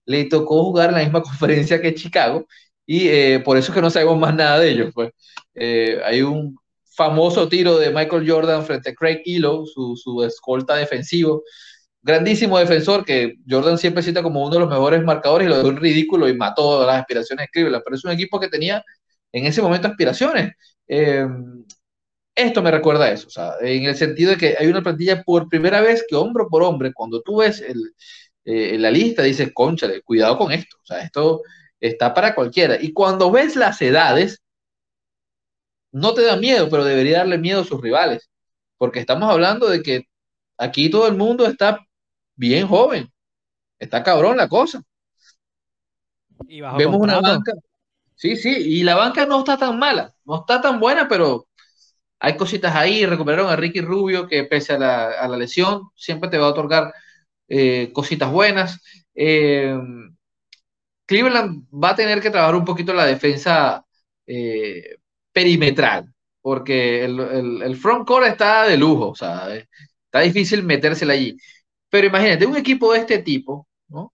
[0.07, 2.47] le tocó jugar en la misma conferencia que Chicago
[2.87, 4.91] y eh, por eso es que no sabemos más nada de ellos.
[4.95, 5.11] Pues.
[5.55, 6.57] Eh, hay un
[6.95, 11.43] famoso tiro de Michael Jordan frente a Craig Elo, su, su escolta defensivo.
[12.03, 15.71] Grandísimo defensor que Jordan siempre cita como uno de los mejores marcadores y lo dejó
[15.71, 17.83] en ridículo y mató las aspiraciones de Cleveland.
[17.85, 18.85] Pero es un equipo que tenía
[19.33, 20.53] en ese momento aspiraciones.
[20.87, 21.27] Eh,
[22.37, 25.49] esto me recuerda a eso, o en el sentido de que hay una plantilla por
[25.49, 27.95] primera vez que hombro por hombre, cuando tú ves el,
[28.45, 31.43] eh, la lista, dices, conchale, cuidado con esto, o sea, esto
[31.81, 32.77] está para cualquiera.
[32.81, 34.43] Y cuando ves las edades,
[35.93, 38.31] no te da miedo, pero debería darle miedo a sus rivales,
[38.77, 40.05] porque estamos hablando de que
[40.59, 41.87] aquí todo el mundo está
[42.35, 43.11] bien joven,
[43.79, 44.83] está cabrón la cosa.
[46.47, 47.53] Vemos una banca,
[48.15, 51.49] Sí, sí, y la banca no está tan mala, no está tan buena, pero
[52.19, 56.47] hay cositas ahí, recuperaron a Ricky Rubio, que pese a la, lesión, siempre te va
[56.47, 56.95] a otorgar
[57.49, 58.81] eh, cositas buenas.
[59.15, 59.79] Eh,
[61.07, 63.85] Cleveland va a tener que trabajar un poquito la defensa
[64.27, 64.97] eh,
[65.33, 67.19] perimetral, porque el,
[67.63, 71.37] el, front court está de lujo, o sea, está difícil metérsela allí.
[71.89, 74.13] Pero imagínate, un equipo de este tipo, ¿no?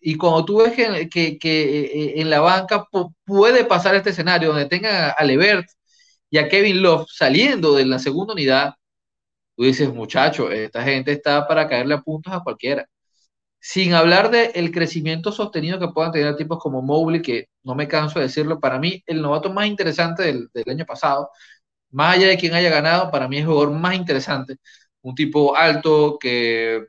[0.00, 0.74] y cuando tú ves
[1.08, 2.86] que, que, en la banca
[3.24, 5.66] puede pasar este escenario donde tenga a Levert,
[6.32, 8.74] y a Kevin Love saliendo de la segunda unidad,
[9.56, 12.86] tú dices, muchacho, esta gente está para caerle a puntos a cualquiera.
[13.64, 18.18] Sin hablar del crecimiento sostenido que puedan tener tipos como Mobley, que no me canso
[18.18, 21.30] de decirlo, para mí el novato más interesante del, año pasado,
[21.90, 24.56] más allá de quien haya ganado, para mí es el jugador más interesante.
[25.02, 26.86] Un tipo alto que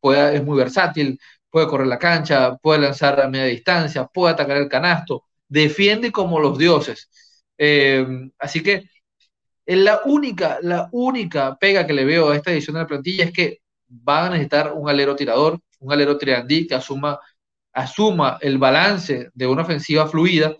[0.00, 1.18] pueda, es muy versátil,
[1.50, 6.38] puede correr la cancha, puede lanzar a media distancia, puede atacar el canasto, defiende como
[6.40, 7.10] los dioses.
[7.58, 8.06] Eh,
[8.38, 8.84] así que
[9.66, 13.32] la única, la única pega que le veo a esta edición de la plantilla es
[13.32, 17.18] que van a necesitar un alero tirador, un alero triandí que asuma,
[17.72, 20.56] asuma el balance de una ofensiva fluida.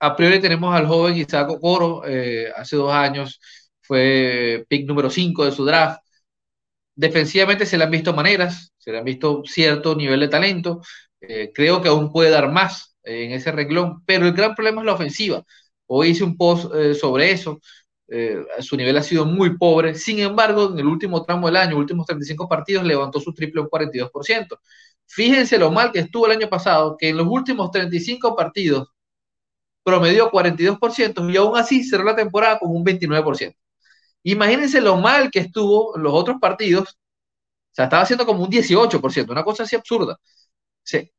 [0.00, 3.40] A priori tenemos al joven Isaac Okoro, eh, hace dos años
[3.80, 6.00] fue pick número 5 de su draft.
[6.96, 10.82] Defensivamente se le han visto maneras, se le han visto cierto nivel de talento.
[11.20, 14.86] Eh, creo que aún puede dar más en ese renglón, pero el gran problema es
[14.86, 15.44] la ofensiva.
[15.86, 17.60] Hoy hice un post eh, sobre eso,
[18.08, 21.76] eh, su nivel ha sido muy pobre, sin embargo, en el último tramo del año,
[21.76, 24.58] últimos 35 partidos, levantó su triple un 42%.
[25.06, 28.88] Fíjense lo mal que estuvo el año pasado, que en los últimos 35 partidos
[29.82, 33.54] promedió 42% y aún así cerró la temporada con un 29%.
[34.24, 38.50] Imagínense lo mal que estuvo en los otros partidos, o sea, estaba haciendo como un
[38.50, 40.18] 18%, una cosa así absurda.
[40.82, 41.10] Sí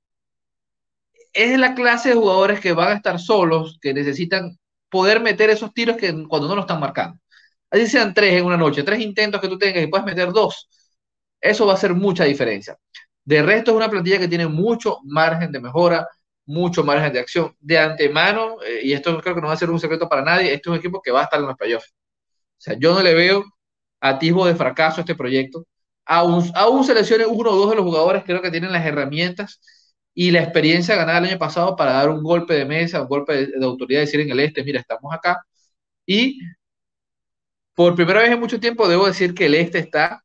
[1.35, 4.57] es la clase de jugadores que van a estar solos, que necesitan
[4.95, 7.19] poder meter esos tiros que cuando no lo están marcando.
[7.69, 10.69] Así sean tres en una noche, tres intentos que tú tengas y puedes meter dos.
[11.41, 12.77] Eso va a hacer mucha diferencia.
[13.25, 16.07] De resto es una plantilla que tiene mucho margen de mejora,
[16.45, 17.53] mucho margen de acción.
[17.59, 20.53] De antemano, eh, y esto creo que no va a ser un secreto para nadie,
[20.53, 21.89] este es un equipo que va a estar en los playoffs.
[21.89, 23.43] O sea, yo no le veo
[23.99, 25.65] atisbo de fracaso a este proyecto.
[26.05, 29.59] Aún, aún seleccione uno o dos de los jugadores, creo que tienen las herramientas
[30.15, 33.47] y la experiencia ganada el año pasado para dar un golpe de mesa, un golpe
[33.47, 35.45] de, autoridad, decir en el este, mira, estamos acá.
[36.05, 36.39] Y
[37.75, 40.23] por primera vez en mucho tiempo debo decir que el este está,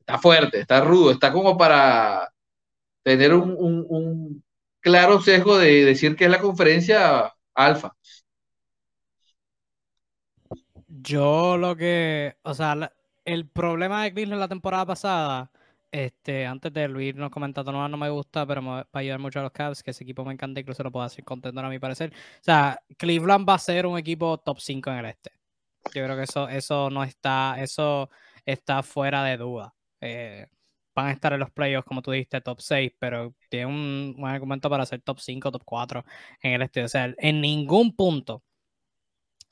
[0.00, 2.32] está fuerte, está rudo, está como para
[3.02, 4.44] tener un, un
[4.80, 7.94] claro sesgo de decir que es la conferencia alfa.
[10.86, 12.92] Yo lo que, o sea,
[13.24, 15.50] el problema de Cleveland la temporada pasada
[15.90, 19.40] este, antes de irnos comentando, no, no me gusta, pero me va a ayudar mucho
[19.40, 21.78] a los Cavs, que ese equipo me encanta, incluso lo puedo hacer contento a mi
[21.78, 22.12] parecer.
[22.14, 25.30] O sea, Cleveland va a ser un equipo top 5 en el este.
[25.94, 28.10] Yo creo que eso, eso no está, eso
[28.44, 29.74] está fuera de duda.
[30.00, 30.46] Eh,
[30.94, 34.26] van a estar en los playoffs, como tú dijiste, top 6, pero tiene un, un
[34.26, 36.04] argumento para ser top 5, top 4
[36.42, 36.84] en el este.
[36.84, 38.42] O sea, en ningún punto,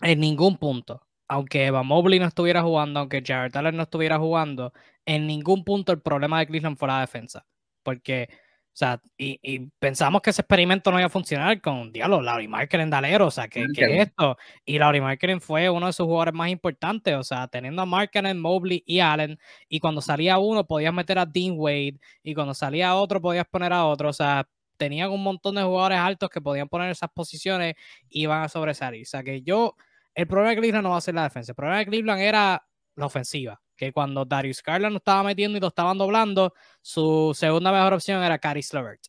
[0.03, 4.73] en ningún punto, aunque Eva Mobley no estuviera jugando, aunque Jared Allen no estuviera jugando,
[5.07, 7.47] en ningún punto el problema de Cleveland fue la defensa.
[7.83, 8.37] Porque, o
[8.75, 13.29] sea, y, pensamos que ese experimento no iba a funcionar con, diablo, Laurie Marketing Dalero,
[13.29, 14.37] o sea, ¿qué, ¿qué, es esto?
[14.65, 18.35] Y Laurie Marketing fue uno de sus jugadores más importantes, o sea, teniendo a Marketing,
[18.35, 19.39] Mobley y Allen,
[19.69, 23.73] y cuando salía uno podías meter a Dean Wade, y cuando salía otro podías poner
[23.73, 27.77] a otro, o sea, tenían un montón de jugadores altos que podían poner esas posiciones
[28.11, 29.03] y iban a sobresalir.
[29.03, 29.75] O sea, que yo
[30.15, 31.53] el problema de Cleveland no va a ser la defensa.
[31.53, 33.61] El problema de Cleveland era la ofensiva.
[33.77, 38.23] Que cuando Darius Garland lo estaba metiendo y lo estaban doblando, su segunda mejor opción
[38.23, 39.03] era Caris Levert.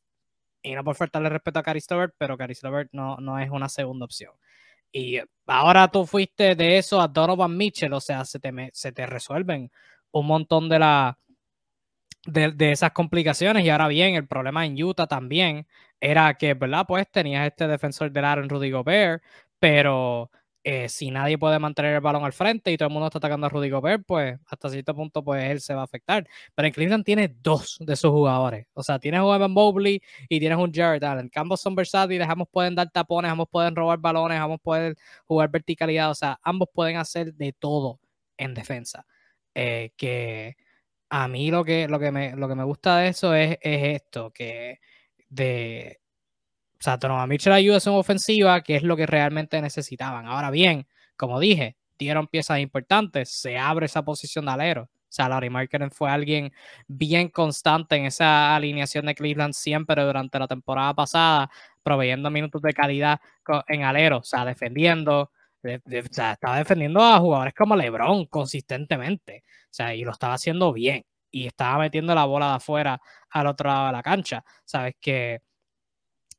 [0.61, 3.69] Y no por faltarle respeto a Caris Levert, pero Caris Levert no, no es una
[3.69, 4.33] segunda opción.
[4.91, 9.05] Y ahora tú fuiste de eso a Donovan Mitchell, o sea, se te, se te
[9.05, 9.71] resuelven
[10.11, 11.17] un montón de, la,
[12.25, 13.65] de, de, esas complicaciones.
[13.65, 15.67] Y ahora bien, el problema en Utah también
[15.99, 16.85] era que, ¿verdad?
[16.87, 19.23] Pues tenías este defensor del Aaron Rudy Gobert,
[19.59, 20.31] pero
[20.63, 23.47] eh, si nadie puede mantener el balón al frente y todo el mundo está atacando
[23.47, 26.27] a Rudy Gobert, pues hasta cierto punto pues él se va a afectar.
[26.55, 28.67] Pero en Cleveland tiene dos de sus jugadores.
[28.73, 31.31] O sea, tienes un Evan Mobley y tienes un Jared Allen.
[31.35, 36.11] ambos son versátiles, ambos pueden dar tapones, ambos pueden robar balones, ambos pueden jugar verticalidad.
[36.11, 37.99] O sea, ambos pueden hacer de todo
[38.37, 39.05] en defensa.
[39.55, 40.57] Eh, que
[41.09, 44.01] a mí lo que, lo que, me, lo que me gusta de eso es, es
[44.01, 44.79] esto, que
[45.29, 45.99] de
[46.79, 50.27] o sea, Donovan Mitchell ayuda en ofensiva, que es lo que realmente necesitaban.
[50.27, 54.83] Ahora bien, como dije, dieron piezas importantes, se abre esa posición de alero.
[54.83, 56.51] O sea, Larry Markkinen fue alguien
[56.87, 61.49] bien constante en esa alineación de Cleveland siempre durante la temporada pasada,
[61.81, 63.19] proveyendo minutos de calidad
[63.67, 65.31] en alero, o sea, defendiendo,
[65.63, 69.43] estaba defendiendo a jugadores como LeBron consistentemente.
[69.47, 71.05] O sea, y lo estaba haciendo bien.
[71.31, 74.43] Y estaba metiendo la bola de afuera al otro lado de la cancha.
[74.65, 75.41] Sabes que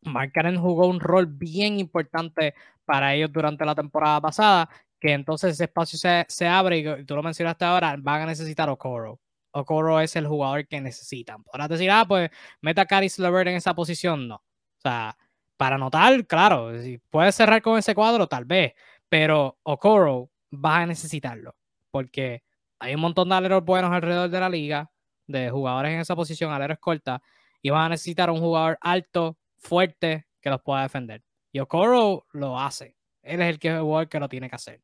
[0.02, 4.68] Mark jugó un rol bien importante para ellos durante la temporada pasada,
[5.00, 9.20] que entonces ese espacio se, abre y tú lo mencionaste ahora, van a necesitar Okoro.
[9.52, 11.42] Okoro es el jugador que necesitan.
[11.42, 12.30] Podrás decir, ah, pues
[12.60, 14.28] meta a Caris LeVert en esa posición.
[14.28, 14.36] No.
[14.36, 15.16] O sea,
[15.56, 18.74] para anotar, claro, si puedes cerrar con ese cuadro, tal vez,
[19.08, 21.56] pero Okoro vas a necesitarlo,
[21.90, 22.42] porque
[22.78, 24.90] hay un montón de aleros buenos alrededor de la liga,
[25.26, 27.20] de jugadores en esa posición, aleros cortas,
[27.60, 31.22] y vas a necesitar un jugador alto, fuerte, que los pueda defender.
[31.52, 32.96] Y Okoro lo hace.
[33.22, 34.80] Él es el que, el que lo tiene que hacer.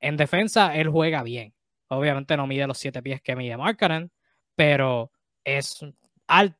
[0.00, 1.54] En defensa, él juega bien.
[1.88, 4.10] Obviamente no mide los siete pies que mide Markkanen,
[4.54, 5.12] pero
[5.44, 5.84] es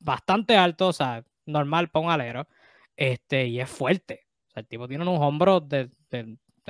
[0.00, 2.46] bastante alto, o sea, normal para un alero,
[2.96, 4.26] este, y es fuerte.
[4.48, 5.90] O sea, el tipo tiene unos hombros del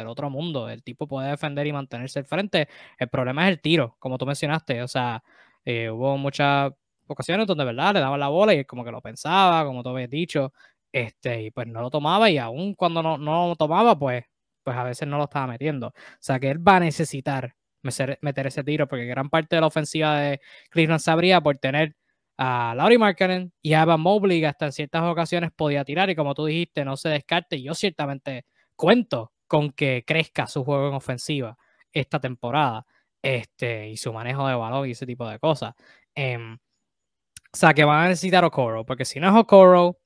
[0.06, 0.68] otro mundo.
[0.68, 2.68] El tipo puede defender y mantenerse al frente.
[2.98, 4.82] El problema es el tiro, como tú mencionaste.
[4.82, 5.22] O sea,
[5.64, 6.72] eh, hubo muchas
[7.06, 7.94] ocasiones donde, ¿verdad?
[7.94, 10.52] Le daban la bola y como que lo pensaba, como tú habías dicho,
[10.94, 14.24] este, y pues no lo tomaba y aún cuando no, no lo tomaba, pues,
[14.62, 15.88] pues a veces no lo estaba metiendo.
[15.88, 19.66] O sea, que él va a necesitar meter, ese tiro, porque gran parte de la
[19.66, 20.40] ofensiva de
[20.70, 21.96] Cleveland sabría por tener
[22.38, 26.14] a Laurie Markkinen y a Evan Mobley, que hasta en ciertas ocasiones podía tirar, y
[26.14, 27.60] como tú dijiste, no se descarte.
[27.60, 31.56] Yo ciertamente cuento con que crezca su juego en ofensiva
[31.92, 32.86] esta temporada,
[33.20, 35.74] este, y su manejo de balón y ese tipo de cosas.
[36.14, 39.98] Em, o sea, que van a necesitar Okoro, porque si no es Okoro,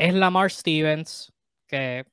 [0.00, 1.32] es Lamar Stevens,
[1.66, 2.06] que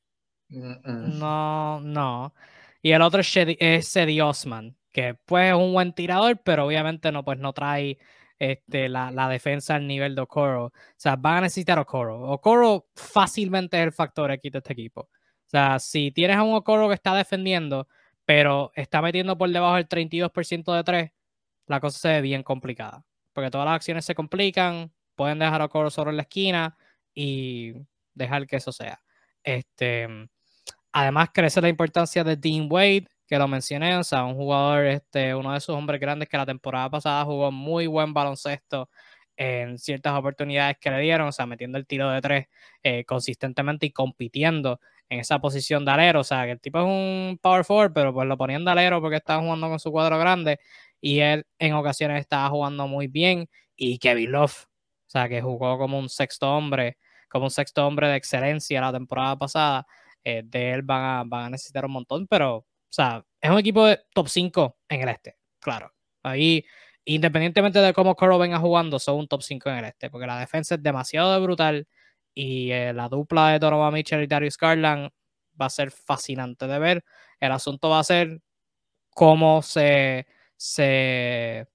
[0.50, 2.34] no, no.
[2.82, 7.24] Y el otro es Cedi Osman, que pues es un buen tirador, pero obviamente no,
[7.24, 7.98] pues no trae
[8.40, 10.66] este, la, defensa al nivel de Okoro.
[10.66, 12.30] O sea, van a necesitar Okoro.
[12.30, 15.02] Okoro fácilmente es el factor aquí de este equipo.
[15.02, 17.88] O sea, si tienes a un Okoro que está defendiendo,
[18.26, 21.12] pero está metiendo por debajo del 32% de 3,
[21.68, 23.06] la cosa se ve bien complicada.
[23.34, 26.78] Porque todas las acciones se complican, pueden dejar a Okoro solo en la esquina
[27.20, 27.74] y
[28.14, 29.02] dejar que eso sea.
[29.44, 30.08] Este,
[30.92, 35.34] además, crece la importancia de Dean Wade, que lo mencioné, o sea, un jugador, este,
[35.34, 38.90] uno de esos hombres grandes que la temporada pasada jugó muy buen baloncesto
[39.36, 42.48] en ciertas oportunidades que le dieron, o sea, metiendo el tiro de tres
[42.84, 46.86] eh, consistentemente y compitiendo en esa posición de alero, o sea, que el tipo es
[46.86, 50.20] un power forward, pero pues lo ponían de alero porque estaba jugando con su cuadro
[50.20, 50.60] grande
[51.02, 55.78] y él en ocasiones estaba jugando muy bien y Kevin Love, o sea, que jugó
[55.80, 56.98] como un sexto hombre,
[57.30, 59.88] como un sexto hombre de excelencia la temporada pasada,
[60.24, 63.60] eh, de él van a, van a necesitar un montón, pero o sea, es un
[63.60, 65.94] equipo de top 5 en el este, claro.
[66.24, 66.66] Ahí,
[67.06, 70.40] independientemente de cómo Coro venga jugando, son un top 5 en el este, porque la
[70.40, 71.88] defensa es demasiado brutal
[72.34, 75.10] y eh, la dupla de Donovan Mitchell y Darius Garland
[75.60, 77.04] va a ser fascinante de ver.
[77.40, 78.42] El asunto va a ser
[79.12, 81.68] cómo se, se,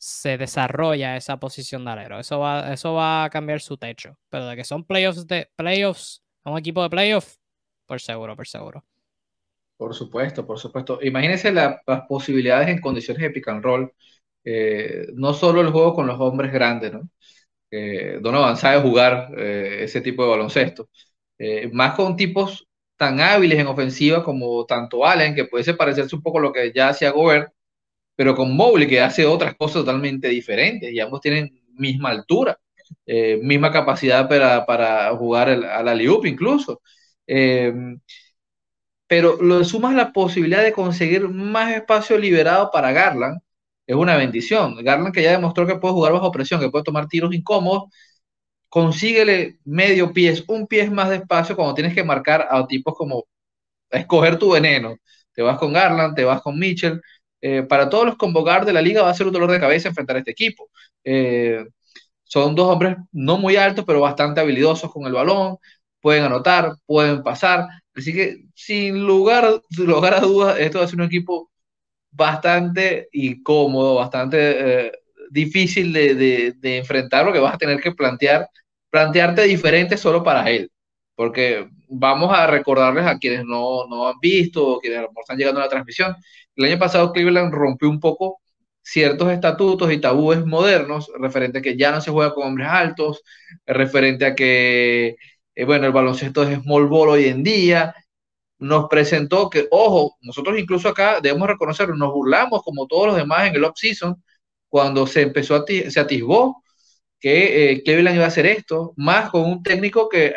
[0.00, 2.18] se desarrolla esa posición de alero.
[2.18, 4.16] Eso va, eso va a cambiar su techo.
[4.30, 7.38] Pero de que son playoffs de playoffs, un equipo de playoffs,
[7.86, 8.82] por seguro, por seguro.
[9.76, 10.98] Por supuesto, por supuesto.
[11.02, 13.92] Imagínense las posibilidades en condiciones de pick and roll.
[14.42, 17.02] Eh, no solo el juego con los hombres grandes, ¿no?
[17.70, 20.88] Eh, Donovan sabe jugar eh, ese tipo de baloncesto.
[21.72, 26.38] Más con tipos tan hábiles en ofensiva como tanto Allen, que puede parecerse un poco
[26.38, 27.52] a lo que ya hacía Gobert,
[28.20, 32.58] pero con Mobley, que hace otras cosas totalmente diferentes, y ambos tienen misma altura,
[33.42, 36.80] misma capacidad para, para jugar a la Liup incluso
[39.06, 43.40] pero lo sumas la posibilidad de conseguir más espacio liberado para Garland,
[43.86, 44.76] es una bendición.
[44.84, 47.84] Garland que ya demostró que puede jugar bajo presión, que puede tomar tiros incómodos,
[48.68, 53.24] consíguele medio pies, un pie más de espacio cuando tienes que marcar a tipos como
[53.90, 54.96] escoger tu veneno.
[55.34, 57.00] Te vas con Garland, te vas con Mitchell.
[57.42, 59.88] Eh, para todos los convocar de la liga va a ser un dolor de cabeza
[59.88, 60.70] enfrentar a este equipo.
[61.04, 61.64] Eh,
[62.24, 65.56] son dos hombres no muy altos, pero bastante habilidosos con el balón.
[66.00, 67.68] Pueden anotar, pueden pasar.
[67.94, 71.50] Así que, sin lugar, lugar a dudas, esto va a ser un equipo
[72.10, 74.92] bastante incómodo, bastante eh,
[75.30, 78.48] difícil de, de, de, enfrentar, lo que vas a tener que plantear,
[78.90, 80.70] plantearte diferente solo para él.
[81.20, 85.64] Porque vamos a recordarles a quienes no, no han visto o quienes están llegando a
[85.64, 86.16] la transmisión.
[86.56, 88.40] El año pasado Cleveland rompió un poco
[88.80, 93.22] ciertos estatutos y tabúes modernos referente a que ya no se juega con hombres altos,
[93.66, 95.16] referente a que
[95.54, 97.94] eh, bueno, el baloncesto es small ball hoy en día,
[98.58, 103.46] nos presentó que, ojo, nosotros incluso acá debemos reconocerlo, nos burlamos como todos los demás
[103.46, 104.24] en el off-season,
[104.70, 106.62] cuando se empezó a, se atisbó
[107.20, 110.34] que eh, Cleveland iba a hacer esto, más con un técnico que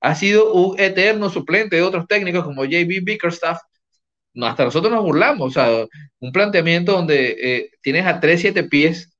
[0.00, 3.60] ha sido un eterno suplente de otros técnicos como JB Bickerstaff,
[4.42, 5.86] hasta nosotros nos burlamos, o sea,
[6.20, 9.12] un planteamiento donde eh, tienes a 3, 7 pies,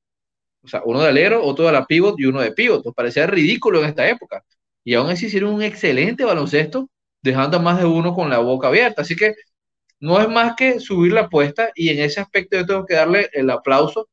[0.62, 3.26] o sea, uno de alero, otro de la pivot y uno de pivot, nos parecía
[3.26, 4.44] ridículo en esta época.
[4.84, 6.88] Y aún así hicieron un excelente baloncesto,
[7.22, 9.02] dejando a más de uno con la boca abierta.
[9.02, 9.34] Así que
[10.00, 13.28] no es más que subir la apuesta y en ese aspecto yo tengo que darle
[13.32, 14.08] el aplauso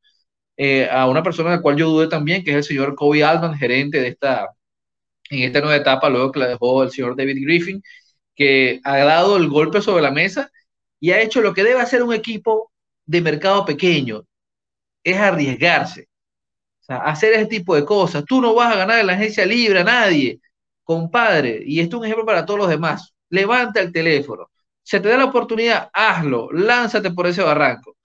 [0.56, 3.24] eh, a una persona de la cual yo dudé también, que es el señor Kobe
[3.24, 4.48] Altman, gerente de esta,
[5.30, 7.82] en esta nueva etapa, luego que la dejó el señor David Griffin,
[8.34, 10.50] que ha dado el golpe sobre la mesa
[11.00, 12.72] y ha hecho lo que debe hacer un equipo
[13.06, 14.24] de mercado pequeño,
[15.04, 16.08] es arriesgarse,
[16.88, 18.24] o hacer ese tipo de cosas.
[18.26, 20.40] Tú no vas a ganar en la agencia libre a nadie,
[20.84, 23.14] compadre, y esto es un ejemplo para todos los demás.
[23.30, 24.50] Levanta el teléfono,
[24.82, 27.96] se te da la oportunidad, hazlo, lánzate por ese barranco.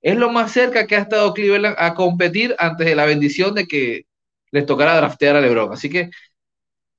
[0.00, 3.66] Es lo más cerca que ha estado Cleveland a competir antes de la bendición de
[3.66, 4.04] que
[4.50, 5.72] les tocara draftear a LeBron.
[5.72, 6.10] Así que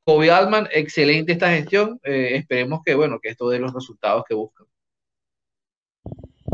[0.04, 2.00] Kobe Altman, excelente esta gestión.
[2.04, 4.66] Eh, esperemos que, bueno, que esto dé los resultados que buscan.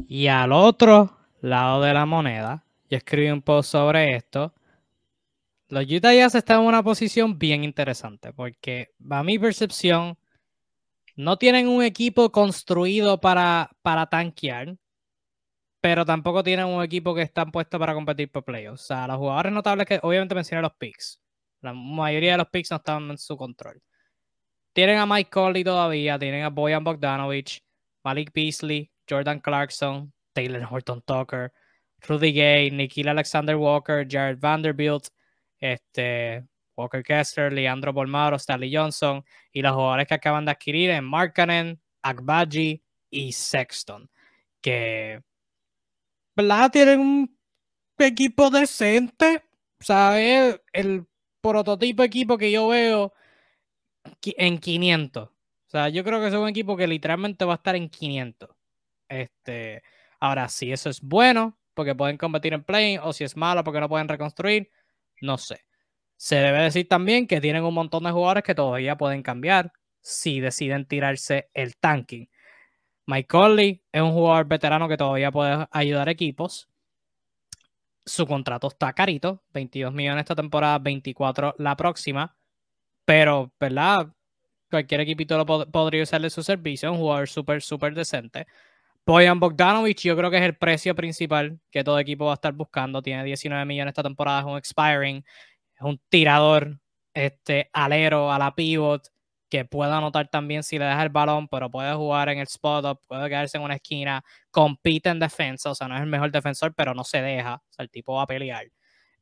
[0.08, 4.54] Y al otro lado de la moneda, yo escribí un post sobre esto.
[5.70, 10.18] Los Utah Jazz están en una posición bien interesante porque, a mi percepción,
[11.16, 14.78] no tienen un equipo construido para, para tanquear,
[15.82, 18.84] pero tampoco tienen un equipo que está puesto para competir por playoffs.
[18.84, 21.20] O sea, los jugadores notables que obviamente mencioné los picks.
[21.62, 23.82] La mayoría de los picks no están en su control.
[24.74, 27.64] Tienen a Mike Conley todavía, tienen a Boyan Bogdanovich,
[28.04, 31.52] Malik Beasley, Jordan Clarkson, Taylor Horton Tucker,
[32.08, 35.08] Rudy Gay, Nikhil Alexander Walker, Jared Vanderbilt,
[35.60, 36.46] este,
[36.76, 41.82] Walker Kessler, Leandro Bolmaro, Stanley Johnson y los jugadores que acaban de adquirir en Markkanen,
[42.04, 44.10] Agbaji y Sexton,
[44.62, 45.22] que
[46.36, 46.72] ¿verdad?
[46.72, 47.38] tienen un
[47.98, 49.44] equipo decente,
[49.80, 50.62] ¿sabes?
[50.72, 51.08] El
[51.50, 53.14] prototipo equipo que yo veo
[54.24, 55.30] en 500.
[55.30, 58.50] O sea, yo creo que es un equipo que literalmente va a estar en 500.
[59.10, 59.84] Este,
[60.20, 63.80] ahora, si eso es bueno, porque pueden competir en play, o si es malo porque
[63.80, 64.72] no pueden reconstruir,
[65.22, 65.66] no sé.
[66.18, 69.72] Se debe decir también que tienen un montón de jugadores que todavía pueden cambiar
[70.02, 72.30] si deciden tirarse el tanking.
[73.06, 76.70] Mike Conley es un jugador veterano que todavía puede ayudar equipos.
[78.08, 82.38] Su contrato está carito, 22 millones esta temporada, 24 la próxima.
[83.06, 84.14] Pero, ¿verdad?
[84.70, 86.92] Cualquier equipito lo podría usarle su servicio.
[86.92, 88.48] Un jugador súper, súper decente.
[89.06, 92.54] Boyan Bogdanovich, yo creo que es el precio principal que todo equipo va a estar
[92.54, 93.02] buscando.
[93.02, 95.18] Tiene 19 millones esta temporada, es un expiring,
[95.76, 96.80] es un tirador,
[97.14, 99.10] este, alero a la pivot,
[99.50, 102.86] que puede anotar también si le deja el balón, pero puede jugar en el spot
[102.86, 106.32] up, puede quedarse en una esquina, compite en defensa, o sea, no es el mejor
[106.32, 108.68] defensor, pero no se deja, o sea, el tipo va a pelear.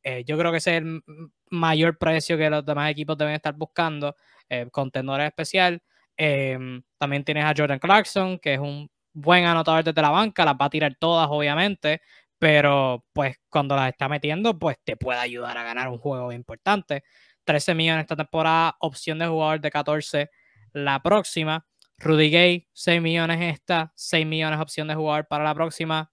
[0.02, 1.02] Eh, yo creo que ese es el
[1.50, 4.16] mayor precio que los demás equipos deben estar buscando,
[4.48, 5.82] eh, contendor especial.
[6.16, 10.54] Em, también tienes a Jordan Clarkson, que es un buen anotador desde la banca, las
[10.54, 12.00] va a tirar todas, obviamente,
[12.38, 17.02] pero pues cuando las está metiendo, pues te puede ayudar a ganar un juego importante.
[17.46, 20.30] 13 millones esta temporada, opción de jugador de 14
[20.72, 21.66] la próxima.
[21.98, 26.12] Rudy Gay, 6 millones esta, 6 millones opción de jugador para la próxima.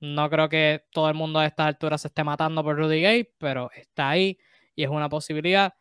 [0.00, 3.28] No creo que todo el mundo a estas alturas se esté matando por Rudy Gay,
[3.38, 4.38] pero está ahí
[4.74, 5.74] y es una posibilidad.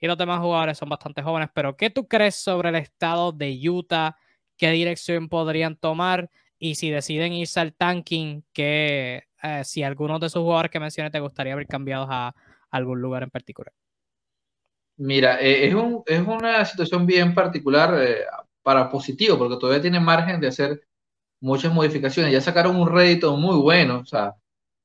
[0.00, 1.50] Y los demás jugadores son bastante jóvenes.
[1.52, 4.16] Pero, ¿qué tú crees sobre el estado de Utah?
[4.56, 6.30] ¿Qué dirección podrían tomar?
[6.58, 11.10] Y si deciden irse al tanking, que eh, si algunos de esos jugadores que mencioné
[11.10, 12.34] te gustaría haber cambiado a
[12.70, 13.72] algún lugar en particular.
[14.98, 18.24] Mira, eh, es, un, es, una situación bien particular eh,
[18.62, 20.82] para positivo, porque todavía tiene margen de hacer
[21.40, 22.32] muchas modificaciones.
[22.32, 24.34] Ya sacaron un rédito muy bueno, o sea,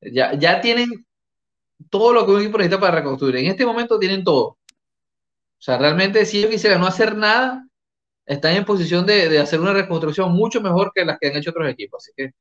[0.02, 1.06] ya, ya tienen
[1.90, 3.38] todo lo que un equipo necesita para reconstruir.
[3.38, 4.46] En este momento tienen todo.
[4.48, 4.58] O
[5.66, 7.68] sea, realmente si ellos quisieran no hacer nada,
[8.26, 11.52] están en posición de, de, hacer una reconstrucción mucho mejor que las que han hecho
[11.52, 12.04] otros equipos.
[12.04, 12.32] Así que,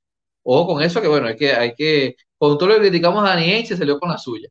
[0.43, 3.29] ojo con eso, que bueno, hay que, hay que, con todo lo que criticamos a
[3.31, 4.49] Dani se salió con la suya.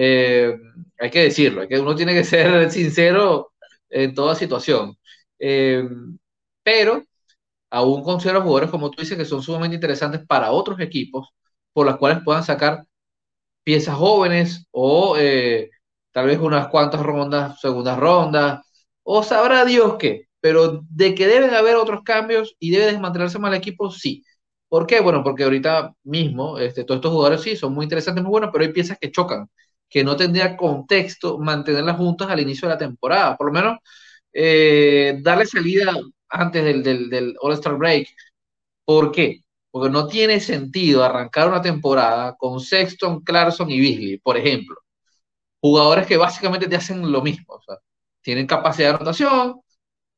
[0.00, 0.56] Eh,
[0.98, 3.52] hay que decirlo, hay que, uno tiene que ser sincero
[3.90, 4.96] en toda situación.
[5.38, 5.84] Eh,
[6.62, 7.04] pero
[7.70, 11.28] aún considero jugadores, como tú dices, que son sumamente interesantes para otros equipos,
[11.72, 12.84] por las cuales puedan sacar
[13.64, 15.70] piezas jóvenes o eh,
[16.12, 18.62] tal vez unas cuantas rondas, segundas rondas,
[19.02, 23.52] o sabrá Dios qué, pero de que deben haber otros cambios y debe desmantelarse más
[23.52, 24.24] el equipo, sí.
[24.68, 25.00] ¿Por qué?
[25.00, 28.64] Bueno, porque ahorita mismo este, todos estos jugadores sí son muy interesantes, muy buenos, pero
[28.64, 29.48] hay piezas que chocan,
[29.88, 33.36] que no tendría contexto mantenerlas juntas al inicio de la temporada.
[33.36, 33.78] Por lo menos
[34.32, 35.94] eh, darle salida
[36.28, 38.08] antes del, del, del All-Star Break.
[38.84, 39.42] ¿Por qué?
[39.70, 44.76] Porque no tiene sentido arrancar una temporada con Sexton, Clarkson y Beasley, por ejemplo.
[45.60, 47.54] Jugadores que básicamente te hacen lo mismo.
[47.54, 47.76] O sea,
[48.22, 49.60] tienen capacidad de anotación,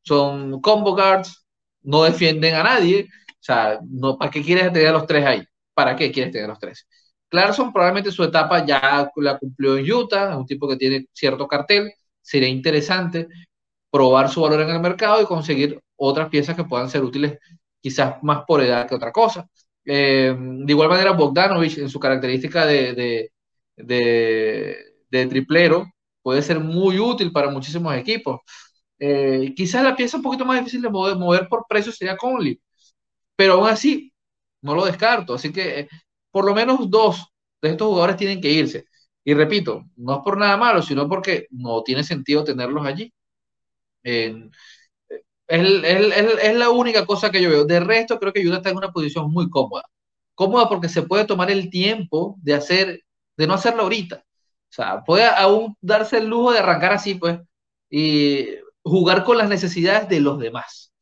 [0.04, 1.46] son combo guards,
[1.82, 5.44] no defienden a nadie O sea, no, ¿para qué quieres tener a los tres ahí?
[5.74, 6.86] ¿Para qué quieres tener a los tres?
[7.30, 11.48] Clarkson probablemente su etapa ya la cumplió en Utah, es un tipo que tiene cierto
[11.48, 13.28] cartel, sería interesante
[13.90, 17.38] probar su valor en el mercado y conseguir otras piezas que puedan ser útiles
[17.80, 19.48] quizás más por edad que otra cosa.
[19.84, 23.30] Eh, de igual manera, Bogdanovich, en su característica de,
[23.76, 25.86] de, triplero,
[26.22, 28.40] puede ser muy útil para muchísimos equipos.
[28.98, 32.60] Eh, quizás la pieza un poquito más difícil de mover, por precio sería Conley,
[33.36, 34.12] pero aún así,
[34.62, 35.34] no lo descarto.
[35.34, 35.88] Así que
[36.30, 37.26] por lo menos dos
[37.62, 38.86] de estos jugadores tienen que irse.
[39.24, 43.12] Y repito, no es por nada malo, sino porque no tiene sentido tenerlos allí.
[44.02, 44.34] Es,
[46.54, 47.64] la única cosa que yo veo.
[47.64, 49.84] De resto, creo que Utah está en una posición muy cómoda.
[50.34, 53.04] Cómoda porque se puede tomar el tiempo de hacer,
[53.36, 54.24] de no hacerlo ahorita.
[54.70, 57.40] O sea, puede aún darse el lujo de arrancar así, pues,
[57.90, 58.46] y
[58.82, 60.92] jugar con las necesidades de los demás.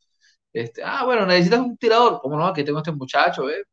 [0.52, 2.20] Este, ah, bueno, necesitas un tirador.
[2.22, 2.46] ¿Cómo no?
[2.46, 3.64] Aquí tengo este muchacho, ¿eh?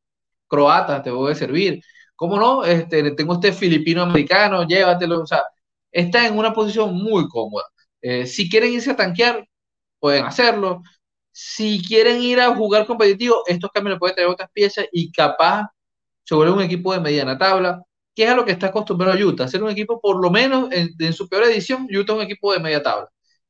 [0.48, 1.82] Croata, te voy a servir.
[2.16, 2.64] ¿Cómo no?
[2.64, 5.22] Este, tengo este filipino americano, llévatelo.
[5.22, 5.44] O sea,
[5.92, 7.66] está en una posición muy cómoda.
[8.02, 9.48] Eh, si quieren irse a tanquear,
[10.00, 10.82] pueden hacerlo.
[11.32, 15.68] Si quieren ir a jugar competitivo, estos cambios le pueden traer otras piezas y capaz
[16.24, 17.84] se vuelve un equipo de mediana tabla,
[18.16, 21.14] que es a lo que está acostumbrado Utah, ser un equipo, por lo menos en,
[21.14, 23.10] su peor edición, Utah es un equipo de media tabla.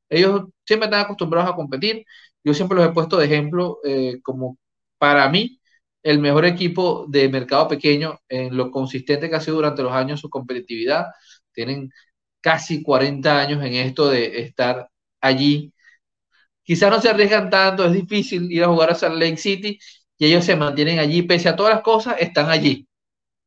[0.10, 2.06] Ellos siempre están acostumbrados a competir.
[2.44, 4.58] Yo siempre los he puesto de ejemplo eh, como
[4.98, 5.60] para mí
[6.06, 10.22] el mejor equipo de mercado pequeño en lo consistente que ha sido durante los años
[10.22, 11.08] su competitividad.
[11.54, 11.92] Tienen
[12.42, 14.90] casi 40 años en esto de estar
[15.22, 15.74] allí
[16.66, 19.80] Quizás no se arriesgan tanto, es difícil ir a jugar a Salt Lake City
[20.18, 22.88] y ellos se mantienen allí, pese a todas las cosas, están allí.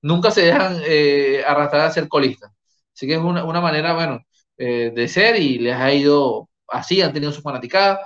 [0.02, 2.52] Nunca se dejan eh, arrastrar a ser colistas.
[2.94, 4.20] Así que es una, manera, bueno,
[4.58, 8.00] eh, de ser y les ha ido así, han tenido su fanaticada.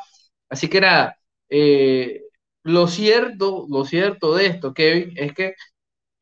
[0.49, 1.17] Así que nada,
[1.51, 2.23] eh,
[2.65, 5.55] lo cierto, lo cierto de esto, Kevin, es que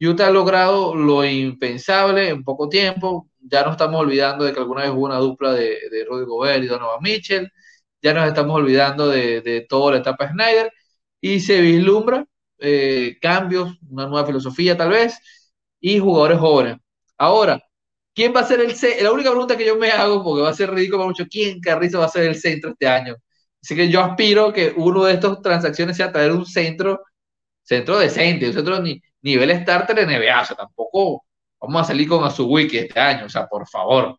[0.01, 3.29] Utah ha logrado lo impensable en poco tiempo.
[3.41, 6.65] Ya no estamos olvidando de que alguna vez hubo una dupla de, de Rudy Gobert
[6.65, 7.51] y Donovan Mitchell
[8.03, 10.73] ya nos estamos olvidando de, toda la etapa Snyder
[11.21, 12.27] y se vislumbra
[12.59, 15.19] eh, cambios, una nueva filosofía tal vez
[15.81, 16.77] y jugadores jóvenes.
[17.19, 17.63] Ahora,
[18.15, 19.05] ¿quién va a ser el centro?
[19.05, 21.61] La única pregunta que yo me hago, porque va a ser ridículo para mucho, ¿quién
[21.61, 23.17] Carrizo va a ser el centro este año?
[23.63, 27.03] Así que yo aspiro que uno de estas transacciones sea traer un centro,
[27.63, 31.25] centro decente, un centro ni, nivel starter de NBA, o sea, tampoco
[31.61, 34.19] vamos a salir con Azubuiki este año, o sea, por favor.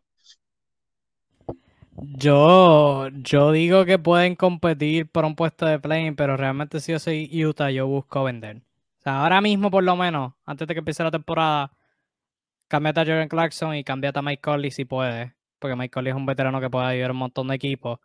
[1.96, 6.98] Yo, yo digo que pueden competir por un puesto de play, pero realmente si yo
[6.98, 8.58] soy Utah, yo busco vender.
[8.98, 11.72] O sea, ahora mismo por lo menos, antes de que empiece la temporada,
[12.68, 15.34] cambiate a Jordan Clarkson y cambiate a Mike Conley si puede.
[15.58, 18.00] Porque Mike Conley es un veterano que puede ayudar a un montón de equipos.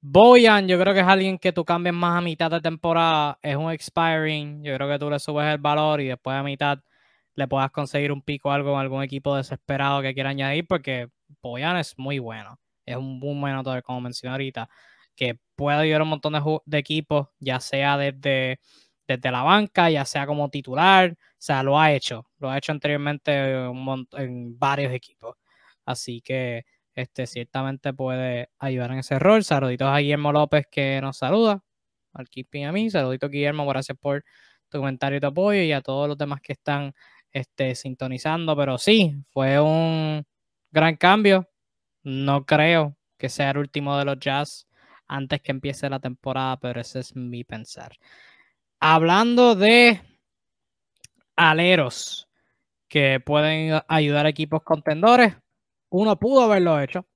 [0.00, 3.38] Boyan, yo creo que es alguien que tú cambies más a mitad de temporada.
[3.42, 4.62] Es un expiring.
[4.62, 6.78] Yo creo que tú le subes el valor y después a mitad
[7.34, 11.08] le puedas conseguir un pico o algo en algún equipo desesperado que quiera añadir porque
[11.42, 14.68] Boyan es muy bueno es un buen como mencioné ahorita,
[15.14, 16.32] que puede ayudar a un montón
[16.66, 18.60] de, equipos, ya sea desde,
[19.06, 22.72] desde la banca, ya sea como titular, o sea, lo ha hecho, lo ha hecho
[22.72, 23.32] anteriormente
[24.12, 25.36] en varios equipos.
[25.84, 26.64] Así que
[26.98, 29.44] este, ciertamente puede ayudar en ese rol.
[29.44, 31.62] Saluditos a Guillermo López que nos saluda,
[32.12, 32.90] al Keeping a mí.
[32.90, 34.24] Saluditos Guillermo, gracias por
[34.68, 36.92] tu comentario y tu apoyo y a todos los demás que están
[37.30, 38.56] este, sintonizando.
[38.56, 40.26] Pero sí, fue un
[40.72, 41.48] gran cambio.
[42.02, 44.66] No creo que sea el último de los Jazz
[45.06, 47.92] antes que empiece la temporada, pero ese es mi pensar.
[48.80, 50.00] Hablando de
[51.36, 52.28] aleros
[52.88, 55.36] que pueden ayudar a equipos contendores,
[55.90, 57.06] uno pudo haberlo hecho,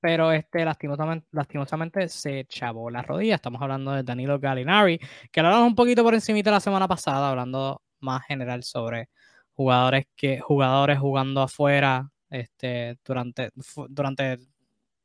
[0.00, 3.36] pero este lastimosamente, lastimosamente se chavó la rodilla.
[3.36, 5.00] Estamos hablando de Danilo Gallinari,
[5.30, 9.08] que hablamos un poquito por encima de la semana pasada, hablando más general sobre
[9.54, 13.50] jugadores que jugadores jugando afuera este, durante,
[13.88, 14.38] durante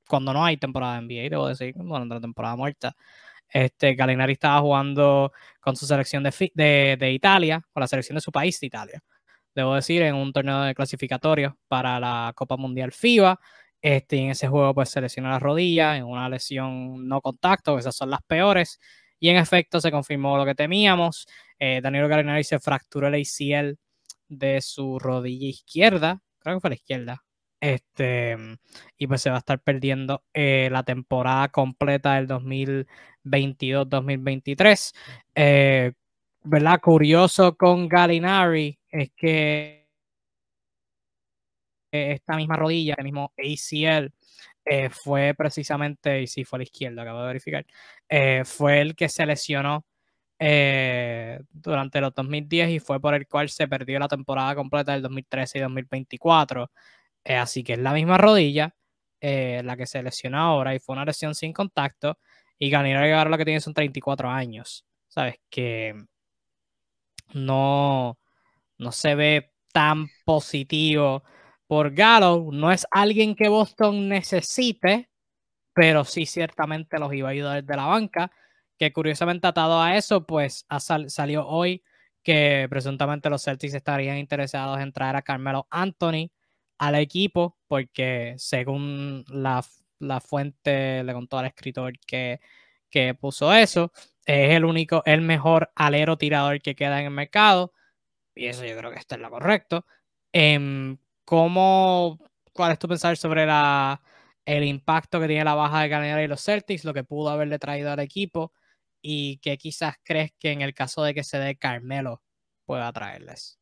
[0.08, 2.96] cuando no hay temporada de NBA, debo decir, durante la temporada muerta.
[3.50, 8.32] Este, Galinari estaba jugando con su selección de, de, Italia, con la selección de su
[8.32, 9.04] país de Italia,
[9.62, 13.40] debo decir, en un torneo de clasificatorio para la Copa Mundial FIBA.
[13.82, 17.96] Este, en ese juego, pues se lesionó la rodilla en una lesión no contacto, esas
[17.96, 18.80] son las peores.
[19.20, 21.28] Y en efecto, se confirmó lo que temíamos.
[21.60, 23.78] Eh, Danilo Galinari se fracturó el ACL
[24.30, 27.24] de su rodilla izquierda creo que fue la izquierda.
[27.60, 28.38] Este,
[28.98, 34.94] y pues se va a estar perdiendo eh, la temporada completa del 2022-2023.
[35.36, 35.94] Eh,
[36.44, 36.80] ¿Verdad?
[36.82, 39.88] Curioso con Galinari es que
[41.92, 44.12] esta misma rodilla, el mismo ACL,
[44.66, 47.66] eh, fue precisamente, y sí fue a la izquierda, acabo de verificar,
[48.46, 49.86] fue el que se lesionó
[50.40, 55.02] eh, durante los 2010 y fue por el cual se perdió la temporada completa del
[55.02, 56.72] 2013 y 2024.
[57.24, 58.76] Eh, así que es la misma rodilla
[59.22, 62.20] eh, la que se lesionó ahora y fue una lesión sin contacto.
[62.60, 64.86] Y Gallinari ahora lo que tiene son 34 años.
[65.08, 65.36] ¿Sabes?
[65.50, 65.96] Que
[67.34, 68.18] no,
[68.78, 71.24] no se ve tan positivo
[71.68, 72.50] por Gallo.
[72.52, 75.10] No es alguien que Boston necesite,
[75.74, 78.32] pero sí ciertamente los iba a ayudar desde la banca.
[78.78, 80.66] Que curiosamente atado a eso, pues
[81.10, 81.84] salió hoy
[82.24, 86.30] que presuntamente los Celtics estarían interesados en traer a Carmelo Anthony
[86.78, 89.64] al equipo, porque según la,
[90.22, 92.40] fuente le contó al escritor que,
[92.90, 93.92] que puso eso,
[94.26, 97.74] es el único, el mejor alero tirador que queda en el mercado.
[98.38, 99.86] Y eso yo creo que está en lo correcto.
[100.32, 102.20] Em, ¿cómo,
[102.54, 104.02] ¿Cuál es tu pensar sobre la,
[104.46, 107.60] el impacto que tiene la baja de Gallinari y los Celtics, lo que pudo haberle
[107.60, 108.54] traído al equipo
[109.02, 112.22] y que quizás crees que en el caso de que se dé Carmelo
[112.66, 113.60] pueda traerles?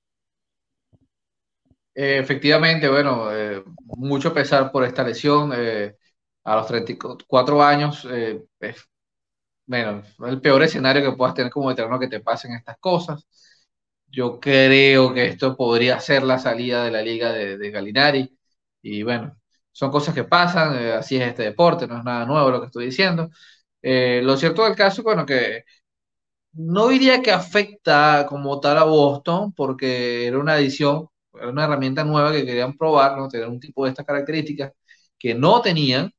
[1.94, 3.64] Eh, efectivamente, bueno, eh,
[3.98, 5.52] mucho pesar por esta lesión.
[5.56, 5.96] Eh,
[6.44, 8.08] a los 34 años,
[9.68, 13.28] bueno, el peor escenario que puedas tener como veterano que te pasen estas cosas.
[14.08, 18.38] Yo creo que esto podría ser la salida de la liga de, de Galinari.
[18.82, 19.38] Y bueno,
[19.72, 22.86] son cosas que pasan, así es este deporte, no es nada nuevo lo que estoy
[22.86, 23.30] diciendo.
[23.82, 25.64] lo cierto del caso, bueno, que
[26.54, 32.04] no diría que afecta como tal a Boston, porque era una edición era una herramienta
[32.06, 33.28] nueva que querían probar, ¿no?
[33.30, 34.74] Tener un tipo de estas características
[35.20, 36.12] que no tenían.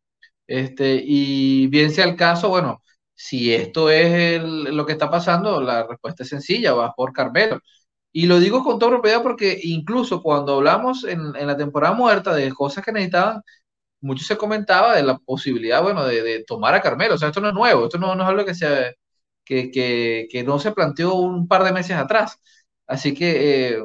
[0.47, 2.82] Este, y bien sea el caso, bueno,
[3.16, 7.60] si esto es lo que está pasando, la respuesta es sencilla, va por Carmelo.
[8.12, 12.52] Y lo digo con toda propiedad porque incluso cuando hablamos en, la temporada muerta de
[12.54, 13.42] cosas que necesitaban,
[14.00, 17.14] mucho se comentaba de la posibilidad, bueno, de, tomar a Carmelo.
[17.16, 18.96] O sea, esto no es nuevo, esto no, es algo que, se,
[19.44, 22.40] que, que, no se planteó un par de meses atrás.
[22.86, 23.82] Así que eh,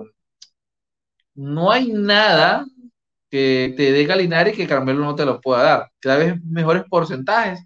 [1.36, 2.65] no hay nada
[3.29, 5.91] que te dé Galinari que Carmelo no te lo pueda dar.
[5.99, 7.61] Cada vez mejores porcentajes.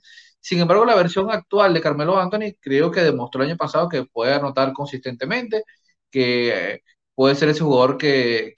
[0.45, 4.05] Sin embargo, la versión actual de Carmelo Anthony creo que demostró el año pasado que
[4.05, 5.63] puede anotar consistentemente,
[6.11, 6.81] que
[7.15, 8.53] puede ser ese jugador que,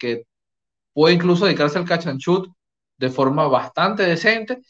[0.93, 2.49] puede incluso dedicarse al catch and shoot
[2.97, 4.61] de forma bastante decente.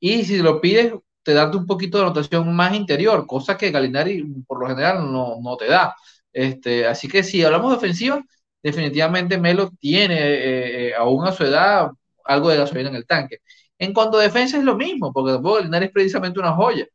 [0.00, 4.24] Y si lo pides, te da un poquito de anotación más interior, cosa que Galinari
[4.46, 5.94] por lo general no, no te da.
[6.32, 8.24] Este, así que si hablamos de ofensiva,
[8.62, 11.90] definitivamente Melo tiene, eh, eh, aún a su edad,
[12.24, 13.40] algo de gasolina en el tanque.
[13.82, 16.86] En cuanto a defensa es lo mismo, porque tampoco Linares es precisamente una joya.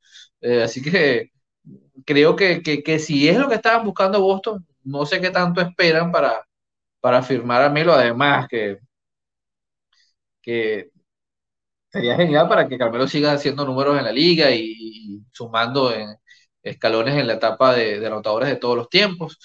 [0.41, 1.31] Eh, así que
[2.05, 6.47] creo que, si es lo que estaban buscando Boston, no sé qué tanto esperan para,
[7.01, 7.93] para firmar a Melo.
[7.93, 8.79] Además, que,
[10.41, 10.91] que
[11.91, 16.15] sería genial para que Carmelo siga haciendo números en la liga y, sumando en
[16.63, 19.37] escalones en la etapa de, de anotadores de todos los tiempos.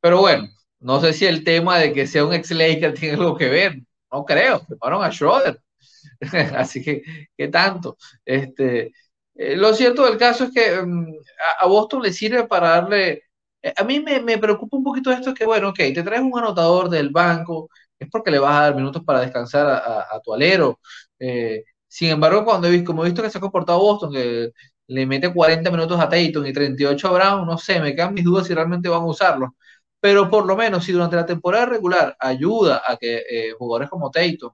[0.00, 0.48] Pero bueno,
[0.80, 3.78] no sé si el tema de que sea un ex-Laker tiene algo que ver.
[4.12, 4.60] No creo.
[4.66, 5.60] Firmaron a Schroeder.
[6.56, 7.02] Así que,
[7.36, 7.96] ¿qué tanto?
[8.24, 8.92] Este,
[9.34, 11.14] eh, lo cierto del caso es que mm,
[11.60, 13.22] a, Boston le sirve para darle.
[13.62, 16.88] Eh, a mí me, preocupa un poquito esto: que, bueno, ok, te traes un anotador
[16.90, 20.80] del banco, es porque le vas a dar minutos para descansar a, tu alero.
[21.18, 24.50] Eh, sin embargo, cuando he visto, como he visto que se ha comportado Boston, que
[24.88, 28.24] le mete 40 minutos a Tatum y 38 a Brown, no sé, me quedan mis
[28.24, 29.54] dudas si realmente van a usarlo
[30.00, 34.10] pero por lo menos si durante la temporada regular ayuda a que eh, jugadores como
[34.10, 34.52] Tatum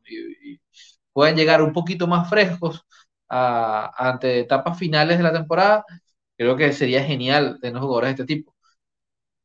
[1.14, 2.86] puedan llegar un poquito más frescos
[3.28, 5.84] ante etapas finales de la temporada,
[6.38, 8.54] creo que sería genial tener jugadores de este tipo.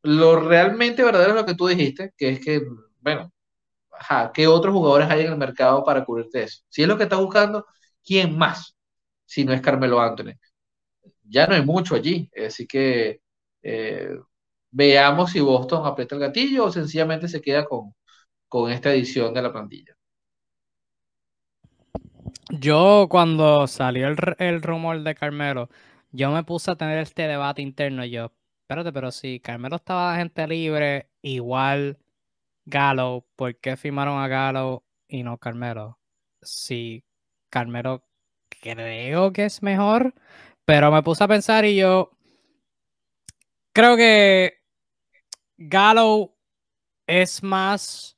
[0.04, 2.62] Lo realmente verdadero es lo que tú dijiste, que es que,
[3.02, 3.32] bueno,
[3.92, 6.64] ajá, ¿qué otros jugadores hay en el mercado para cubrirte eso?
[6.70, 7.66] Si es lo que estás buscando,
[8.06, 8.76] ¿quién más?
[9.26, 10.34] Si no es Carmelo Anthony.
[11.24, 13.22] Ya no hay mucho allí, así que
[13.64, 14.12] eh,
[14.72, 17.94] veamos si Boston aprieta el gatillo o sencillamente se queda con,
[18.50, 19.96] con esta edición de la plantilla.
[22.50, 25.70] Yo cuando salió el, rumor de Carmelo,
[26.12, 28.04] yo me puse a tener este debate interno.
[28.06, 28.32] Yo,
[28.62, 32.00] espérate, pero si Carmelo estaba de gente libre, igual
[32.66, 36.00] Galo, ¿por qué firmaron a Galo y no Carmelo?
[36.42, 37.04] Si
[37.50, 38.04] Carmelo
[38.50, 40.16] creo que es mejor,
[40.66, 42.12] pero me puse a pensar y yo
[43.74, 44.60] creo que
[45.58, 46.34] Gallo
[47.06, 48.18] es más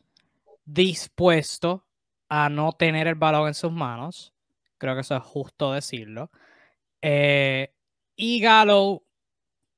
[0.66, 1.86] dispuesto
[2.32, 4.34] a no tener el balón en sus manos.
[4.80, 6.32] Creo que eso es justo decirlo.
[7.02, 7.74] Eh,
[8.16, 9.04] y Gallo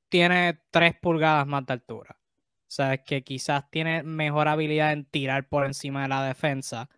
[0.10, 2.18] tiene tres pulgadas más de altura.
[2.20, 6.90] O sea, que quizás tiene mejor habilidad en tirar por encima de la defensa.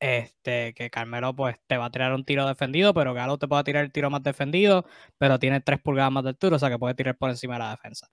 [0.00, 3.64] Este, que Carmelo pues te va a tirar un tiro defendido, pero Galo te puede
[3.64, 4.86] tirar el tiro más defendido,
[5.18, 7.60] pero tiene tres pulgadas más de altura, o sea que puede tirar por encima de
[7.60, 8.08] la defensa.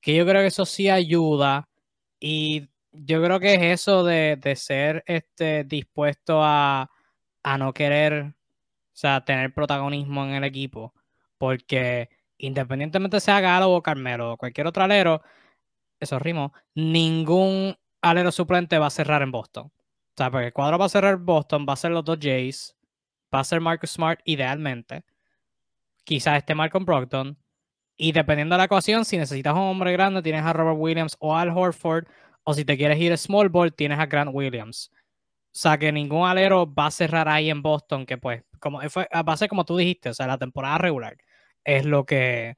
[0.00, 1.68] que yo creo que eso sí ayuda
[2.20, 6.90] y yo creo que es eso de, ser este, dispuesto a,
[7.42, 8.34] a no querer, o
[8.92, 10.94] sea, tener protagonismo en el equipo,
[11.38, 15.22] porque independientemente sea Galo o Carmelo o cualquier otro alero,
[16.00, 19.66] eso rimo, ningún alero suplente va a cerrar en Boston.
[19.66, 22.76] O sea, porque el cuadro va a cerrar Boston, va a ser los dos Jays,
[23.34, 25.04] va a ser Marcus Smart idealmente.
[26.04, 27.38] Quizás este Malcolm Brogdon.
[27.96, 31.36] Y dependiendo de la ecuación, si necesitas un hombre grande, tienes a Robert Williams o
[31.36, 32.06] Al Horford.
[32.44, 34.90] O si te quieres ir a small ball, tienes a Grant Williams.
[35.52, 39.08] O sea, que ningún alero va a cerrar ahí en Boston, que pues, como fue,
[39.14, 41.16] va a ser como tú dijiste, o sea, la temporada regular
[41.64, 42.56] es lo que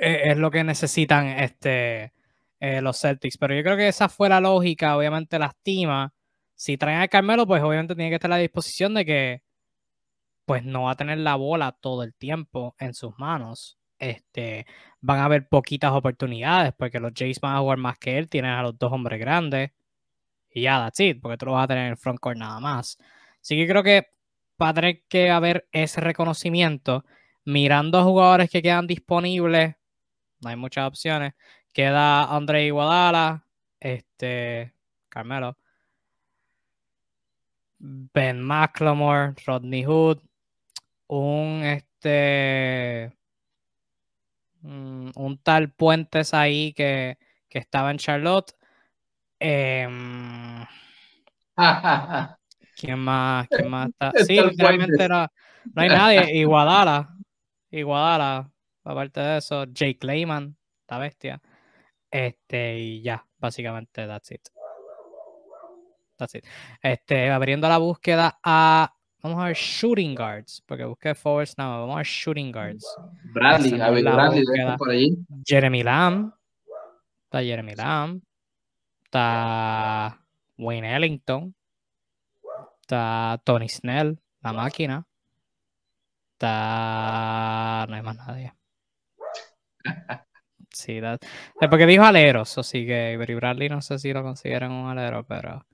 [0.00, 2.12] e, es lo que necesitan este,
[2.60, 3.38] eh, los Celtics.
[3.38, 4.96] Pero yo creo que esa fue la lógica.
[4.96, 6.14] Obviamente lastima.
[6.54, 9.42] Si traen a Carmelo, pues obviamente tiene que estar a la disposición de que
[10.44, 13.78] pues no va a tener la bola todo el tiempo en sus manos.
[13.98, 14.66] Este,
[15.00, 18.28] van a haber poquitas oportunidades porque los Jays van a jugar más que él.
[18.28, 19.72] Tienen a los dos hombres grandes.
[20.50, 22.60] Y ya, that's it, porque tú lo vas a tener en el front court nada
[22.60, 22.98] más.
[23.40, 24.08] Así que creo que
[24.60, 27.04] va a tener que haber ese reconocimiento
[27.44, 29.76] mirando a jugadores que quedan disponibles,
[30.40, 31.34] no hay muchas opciones.
[31.72, 33.44] Queda Andre Iguadala,
[33.80, 34.72] este,
[35.08, 35.56] Carmelo,
[37.78, 40.20] Ben McLemore, Rodney Hood,
[41.08, 43.15] un este,
[44.66, 48.52] mm, un tal Puentes ahí que, que estaba en Charlotte.
[49.38, 50.64] Em,
[52.76, 53.48] ¿Quién más?
[53.48, 54.12] ¿Quién más está?
[54.26, 55.26] Sí, realmente no,
[55.74, 56.36] no hay nadie.
[56.36, 57.16] Iguadala.
[57.70, 58.50] Iguadala,
[58.84, 60.56] aparte de eso, Jake Clayman,
[60.88, 61.42] la bestia.
[62.10, 64.40] Este, y ya, básicamente, that's it.
[66.16, 66.44] That's it.
[66.80, 68.95] Este, abriendo la búsqueda a.
[69.26, 72.86] Vamos a ver shooting guards, porque busqué forwards nada vamos a ver shooting guards.
[73.34, 74.44] Bradley, a ver, Bradley,
[74.78, 75.18] por ahí.
[75.44, 76.32] Jeremy Lamb.
[77.24, 78.22] Está Jeremy Lamb.
[79.02, 80.24] Está
[80.56, 81.52] Wayne Ellington.
[82.82, 85.04] Está Tony Snell, la máquina.
[86.34, 87.86] Está...
[87.88, 88.54] No hay más nadie.
[90.70, 91.00] Sí,
[91.70, 95.64] porque dijo aleros, así que Bradley no sé si lo consideran un alero, pero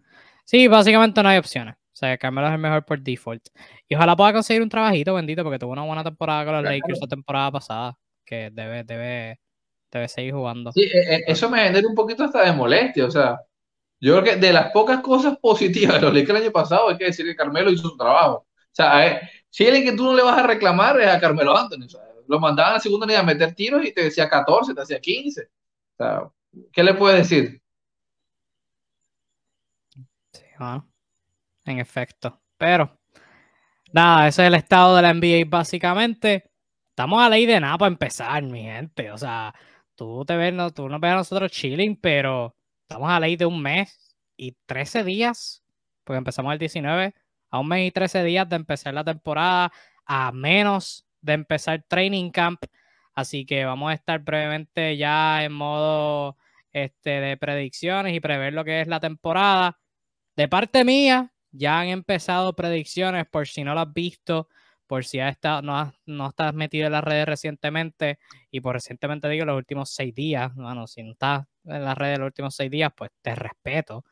[0.44, 1.74] sí, básicamente no hay opciones.
[1.92, 3.48] O sea, Carmelo es el mejor por default.
[3.86, 7.00] Y ojalá pueda conseguir un trabajito, bendito, porque tuvo una buena temporada con los Lakers
[7.00, 9.40] la temporada pasada, que debe, debe,
[9.90, 10.72] debe seguir jugando.
[10.72, 13.38] Sí, e, e, eso me genera un poquito hasta de molestia, o sea,
[14.00, 16.96] yo creo que de las pocas cosas positivas de los Lakers el año pasado hay
[16.96, 18.46] que decir que Carmelo hizo su trabajo.
[18.72, 19.20] O sea,
[19.50, 21.86] si alguien que tú no le vas a reclamar es a Carmelo Anthony.
[22.26, 24.98] lo mandaban a la segunda unidad a meter tiros y te decía 14, te decía
[24.98, 25.42] 15.
[25.42, 25.46] O
[25.96, 26.30] sea,
[26.72, 27.62] ¿qué le puedes decir?
[30.32, 30.91] Sí, bueno,
[31.64, 32.40] en efecto.
[32.56, 32.98] Pero,
[33.92, 36.50] nada, ese es el estado de la NBA básicamente.
[36.90, 39.10] Estamos a ley de nada para empezar, mi gente.
[39.10, 39.54] O sea,
[39.94, 43.60] tú te ves, tú nos ves a nosotros chilling, pero estamos a ley de un
[43.62, 45.64] mes y 13 días,
[46.04, 47.14] porque empezamos el 19
[47.50, 49.72] a un mes y 13 días de empezar la temporada,
[50.06, 52.64] a menos de empezar training camp.
[53.14, 56.36] Así que vamos a estar brevemente ya en modo
[56.72, 59.78] este, de predicciones y prever lo que es la temporada.
[60.36, 64.48] De parte mía, ya han empezado predicciones por si no lo has visto,
[64.86, 68.18] por si has estado, no, no estás metido en las redes recientemente,
[68.50, 72.18] y por recientemente digo los últimos seis días, bueno, si no estás en las redes
[72.18, 74.04] los últimos seis días, pues te respeto.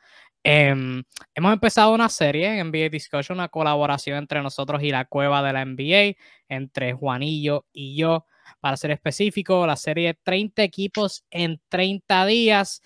[0.42, 1.02] Em,
[1.34, 5.52] hemos empezado una serie en NBA Discussion, una colaboración entre nosotros y la cueva de
[5.52, 6.16] la NBA,
[6.48, 8.26] entre Juanillo y yo.
[8.60, 12.82] Para ser específico, la serie 30 equipos en 30 días.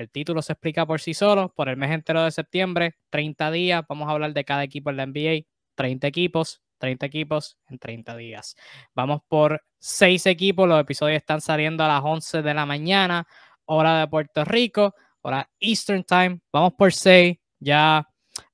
[0.00, 1.52] El título se explica por sí solo.
[1.54, 3.84] Por el mes entero de septiembre, 30 días.
[3.86, 5.42] Vamos a hablar de cada equipo en la NBA.
[5.74, 8.56] 30 equipos, 30 equipos en 30 días.
[8.94, 10.66] Vamos por 6 equipos.
[10.66, 13.26] Los episodios están saliendo a las 11 de la mañana,
[13.66, 16.40] hora de Puerto Rico ahora Eastern Time.
[16.50, 17.36] Vamos por 6.
[17.58, 18.08] Ya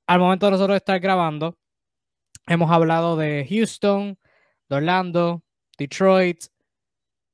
[0.09, 1.57] al momento de nosotros estar grabando,
[2.49, 4.19] hemos hablado de Houston,
[4.69, 5.45] de Orlando,
[5.79, 6.47] Detroit,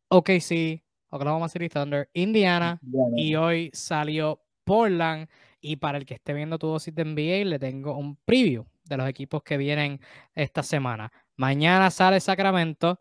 [0.09, 0.83] OKC,
[1.13, 2.81] Oklahoma City Thunder, Indiana,
[3.15, 5.29] y hoy salió Portland.
[5.61, 8.97] Y para el que esté viendo tu dosis de NBA, le tengo un preview de
[8.97, 10.01] los equipos que vienen
[10.35, 11.13] esta semana.
[11.37, 12.99] Mañana sale Sacramento.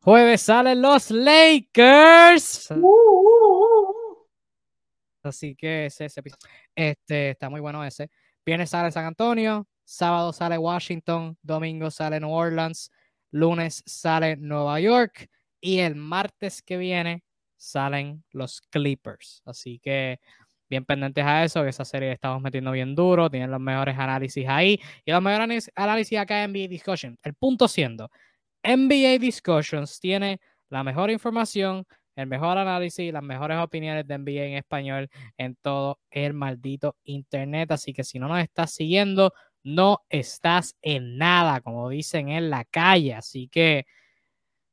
[0.00, 2.68] Jueves salen los Lakers.
[2.72, 4.28] Uh, uh, uh,
[5.22, 6.22] Así que ese, ese
[6.74, 8.10] este, está muy bueno ese.
[8.44, 12.90] Viernes sale San Antonio, sábado sale Washington, domingo sale New Orleans,
[13.30, 15.28] lunes sale Nueva York
[15.60, 17.24] y el martes que viene
[17.56, 19.42] salen los Clippers.
[19.44, 20.20] Así que
[20.68, 24.46] bien pendientes a eso, que esa serie estamos metiendo bien duro, tienen los mejores análisis
[24.48, 27.18] ahí y los mejores análisis acá en NBA Discussion.
[27.22, 28.10] El punto siendo,
[28.62, 31.86] NBA Discussions tiene la mejor información
[32.16, 37.70] el mejor análisis, las mejores opiniones de NBA en español en todo el maldito internet.
[37.72, 39.32] Así que si no nos estás siguiendo,
[39.62, 43.14] no estás en nada, como dicen en la calle.
[43.14, 43.86] Así que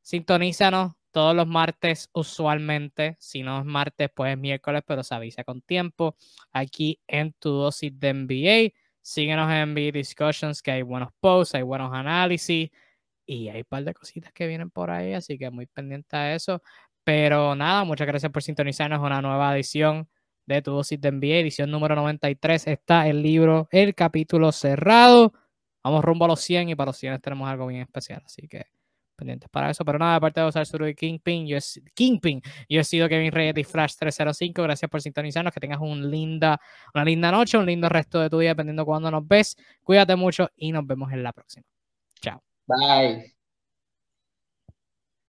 [0.07, 3.17] sintonízanos todos los martes usualmente.
[3.19, 6.15] Si no es martes, pues es miércoles, pero se avisa con tiempo.
[6.53, 8.73] Aquí en tu dosis de NBA.
[9.01, 12.69] Síguenos en NBA Discussions, que hay buenos posts, hay buenos análisis
[13.25, 16.35] y hay un par de cositas que vienen por ahí, así que muy pendiente a
[16.35, 16.61] eso.
[17.03, 20.07] Pero nada, muchas gracias por sintonizarnos una nueva edición
[20.45, 22.67] de Tu Dosis de NBA, edición número 93.
[22.67, 25.33] Está el libro, el capítulo cerrado.
[25.83, 28.76] Vamos rumbo a los 100 y para los 100 tenemos algo bien especial, así que
[29.17, 29.83] pendientes para eso.
[29.83, 31.61] Pero nada, aparte de usar su Kingpin, yo he,
[31.93, 34.63] Kingpin, yo he sido Kevin Reyes de Flash 305.
[34.63, 35.53] Gracias por sintonizarnos.
[35.53, 36.59] Que tengas un linda,
[36.93, 39.57] una linda noche, un lindo resto de tu día, dependiendo cuándo nos ves.
[39.83, 41.65] Cuídate mucho y nos vemos en la próxima.
[42.21, 42.41] Chao.
[42.65, 43.36] Bye.